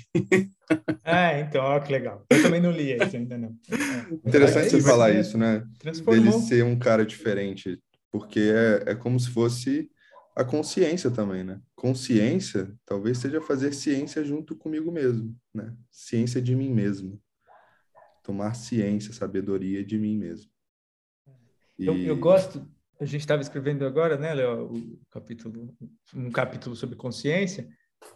[1.04, 2.24] ah, então, ó, que legal.
[2.30, 3.58] Eu também não li esse ainda não.
[3.72, 4.30] É.
[4.30, 5.64] Interessante você falar isso, né?
[6.06, 7.82] Dele ser um cara diferente,
[8.12, 9.90] porque é, é como se fosse
[10.36, 11.60] a consciência também, né?
[11.76, 15.74] Consciência talvez seja fazer ciência junto comigo mesmo, né?
[15.92, 17.20] Ciência de mim mesmo.
[18.24, 20.50] Tomar ciência, sabedoria de mim mesmo.
[21.78, 21.88] E...
[21.88, 22.68] Eu, eu gosto,
[23.04, 25.76] a gente estava escrevendo agora, né, Léo, o capítulo,
[26.16, 27.68] um capítulo sobre consciência,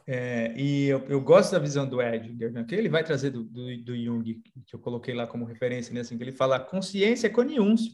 [0.05, 3.43] é, e eu, eu, gosto da visão do Edgar, né, que ele vai trazer do,
[3.43, 7.27] do, do, Jung, que eu coloquei lá como referência, né, assim, que ele fala consciência
[7.27, 7.91] é coniúncio.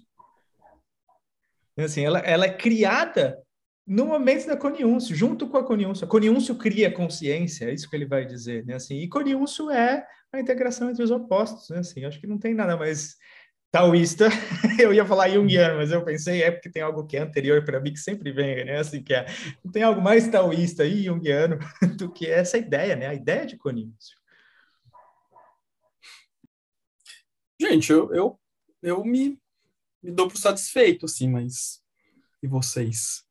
[1.77, 3.41] Assim, ela, ela é criada
[3.85, 6.05] no momento da coniúncio, junto com a coniúncio.
[6.05, 8.75] A coniúncio cria consciência, é isso que ele vai dizer, né?
[8.75, 11.79] Assim, e coniúncio é a integração entre os opostos, né?
[11.79, 13.17] Assim, acho que não tem nada mais
[13.73, 14.27] taoísta.
[14.79, 17.79] eu ia falar junguiano, mas eu pensei é porque tem algo que é anterior para
[17.79, 18.77] mim que sempre vem, né?
[18.77, 19.25] Assim, que é,
[19.65, 21.57] não tem algo mais taoísta e junguiano
[21.97, 23.07] do que essa ideia, né?
[23.07, 24.15] A ideia de coniúncio.
[27.59, 28.39] Gente, eu, eu,
[28.83, 29.39] eu me,
[30.03, 31.81] me dou por satisfeito, assim, mas
[32.43, 33.23] e vocês?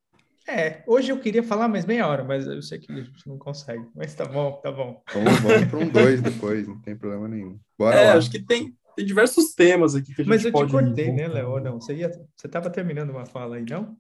[0.49, 3.39] É, hoje eu queria falar mais meia hora, mas eu sei que a gente não
[3.39, 3.87] consegue.
[3.95, 5.01] Mas tá bom, tá bom.
[5.13, 7.61] Vamos, vamos para um dois depois, não tem problema nenhum.
[7.79, 8.15] Bora é, lá.
[8.15, 11.07] acho que tem, tem diversos temas aqui que a gente Mas eu pode te cortei,
[11.07, 11.23] voltar.
[11.23, 11.61] né, Léo?
[11.61, 13.97] Não, você ia, você estava terminando uma fala aí, não?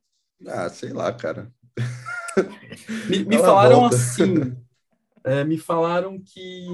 [0.46, 1.52] Ah, sei lá, cara.
[3.08, 3.96] Me, me falaram volta.
[3.96, 4.56] assim,
[5.24, 6.66] é, me falaram que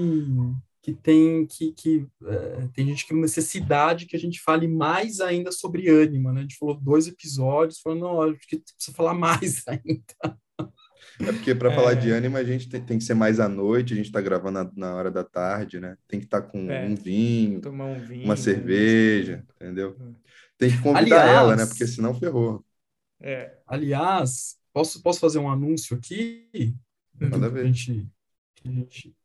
[0.81, 5.19] que tem que, que é, tem gente que tem necessidade que a gente fale mais
[5.19, 6.39] ainda sobre ânima, né?
[6.39, 10.39] A gente falou dois episódios, falando, não, acho que precisa falar mais ainda.
[11.19, 11.75] É porque para É.
[11.75, 14.21] falar de ânima, a gente tem, tem que ser mais à noite, a gente está
[14.21, 15.97] gravando na, na hora da tarde, né?
[16.07, 16.85] Tem que estar com É.
[16.85, 18.25] um vinho, Tomar um vinho.
[18.25, 19.95] uma cerveja, entendeu?
[19.99, 20.15] Hum.
[20.57, 21.65] Tem que convidar Aliás- ela, né?
[21.65, 22.63] Porque senão ferrou.
[23.19, 23.57] É.
[23.67, 26.75] Aliás, posso, posso fazer um anúncio aqui?
[27.19, 27.61] Manda Que ver.
[27.61, 28.07] a gente,
[28.55, 29.15] que a gente-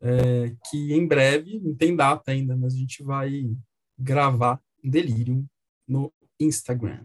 [0.00, 3.50] é, que em breve, não tem data ainda, mas a gente vai
[3.98, 5.44] gravar um Delirium
[5.86, 7.04] no Instagram.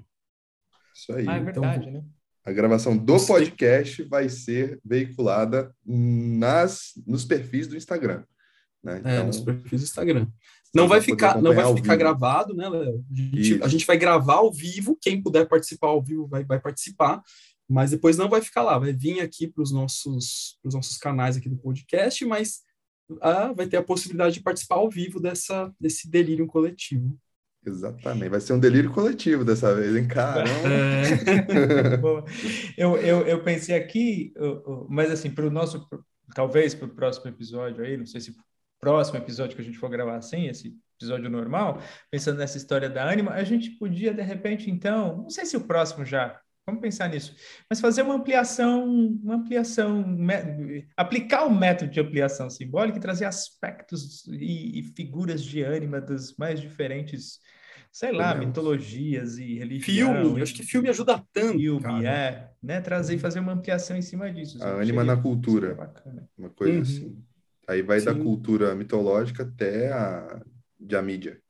[0.93, 1.27] Isso aí.
[1.27, 2.03] Ah, é Então, verdade, né?
[2.45, 8.23] A gravação do podcast vai ser veiculada nas, nos perfis do Instagram.
[8.83, 9.01] Né?
[9.03, 10.27] É, Então, nos perfis do Instagram.
[10.73, 13.03] Não vai ficar, não vai ficar gravado, né, Léo?
[13.09, 16.59] A gente, a gente vai gravar ao vivo, quem puder participar ao vivo vai, vai
[16.59, 17.21] participar,
[17.67, 21.37] mas depois não vai ficar lá, vai vir aqui para os nossos, pros nossos canais
[21.37, 22.59] aqui do podcast, mas
[23.21, 27.17] ah, vai ter a possibilidade de participar ao vivo dessa, desse delírio coletivo.
[27.65, 28.29] Exatamente.
[28.29, 30.07] Vai ser um delírio coletivo dessa vez, hein?
[30.07, 30.69] Caramba.
[30.69, 31.03] É,
[32.77, 34.33] eu, eu, eu pensei aqui,
[34.89, 35.87] mas assim, para o nosso,
[36.33, 38.35] talvez para o próximo episódio aí, não sei se
[38.85, 43.03] próximo episódio que a gente for gravar assim, esse episódio normal, pensando nessa história da
[43.03, 47.09] ânima, a gente podia, de repente, então, não sei se o próximo já, vamos pensar
[47.09, 47.35] nisso,
[47.67, 50.05] mas fazer uma ampliação, uma ampliação,
[50.95, 56.35] aplicar o método de ampliação simbólica e trazer aspectos e, e figuras de ânima dos
[56.37, 57.39] mais diferentes,
[57.95, 60.17] sei lá, mitologias e religião.
[60.17, 62.05] filme, e- eu acho que filme ajuda tanto, filme, cara.
[62.05, 62.81] é, né?
[62.81, 64.57] Trazer e fazer uma ampliação em cima disso.
[64.59, 65.75] A Eu ânima na cultura.
[65.75, 66.29] bacana.
[66.37, 66.81] Uma coisa Uhum.
[66.81, 67.23] assim.
[67.67, 68.15] Aí vai da Sim.
[68.15, 70.41] cultura mitológica até a
[70.79, 71.41] de a mídia.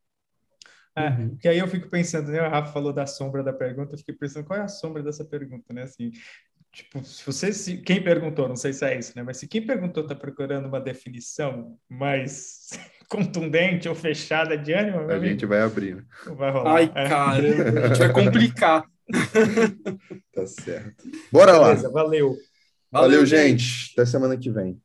[0.98, 1.30] É, Uhum.
[1.30, 2.42] porque aí eu fico pensando, né?
[2.42, 5.26] O Rafa falou da sombra da pergunta, eu fiquei pensando qual é a sombra dessa
[5.26, 5.84] pergunta, né?
[5.84, 6.12] Assim,
[6.76, 9.24] tipo, se você, se, quem perguntou, não sei se é isso, né?
[9.24, 12.70] Mas se quem perguntou está procurando uma definição mais
[13.10, 16.04] contundente ou fechada de ânima, meu A amigo, gente vai abrir, né?
[16.36, 16.76] vai rolar.
[16.76, 17.10] Ai, É.
[17.10, 18.86] caramba, a gente vai complicar.
[20.34, 21.04] Tá certo.
[21.32, 21.68] Bora lá.
[21.70, 22.36] Beleza, valeu.
[22.92, 23.92] Valeu, gente.
[23.94, 24.82] Até semana que vem.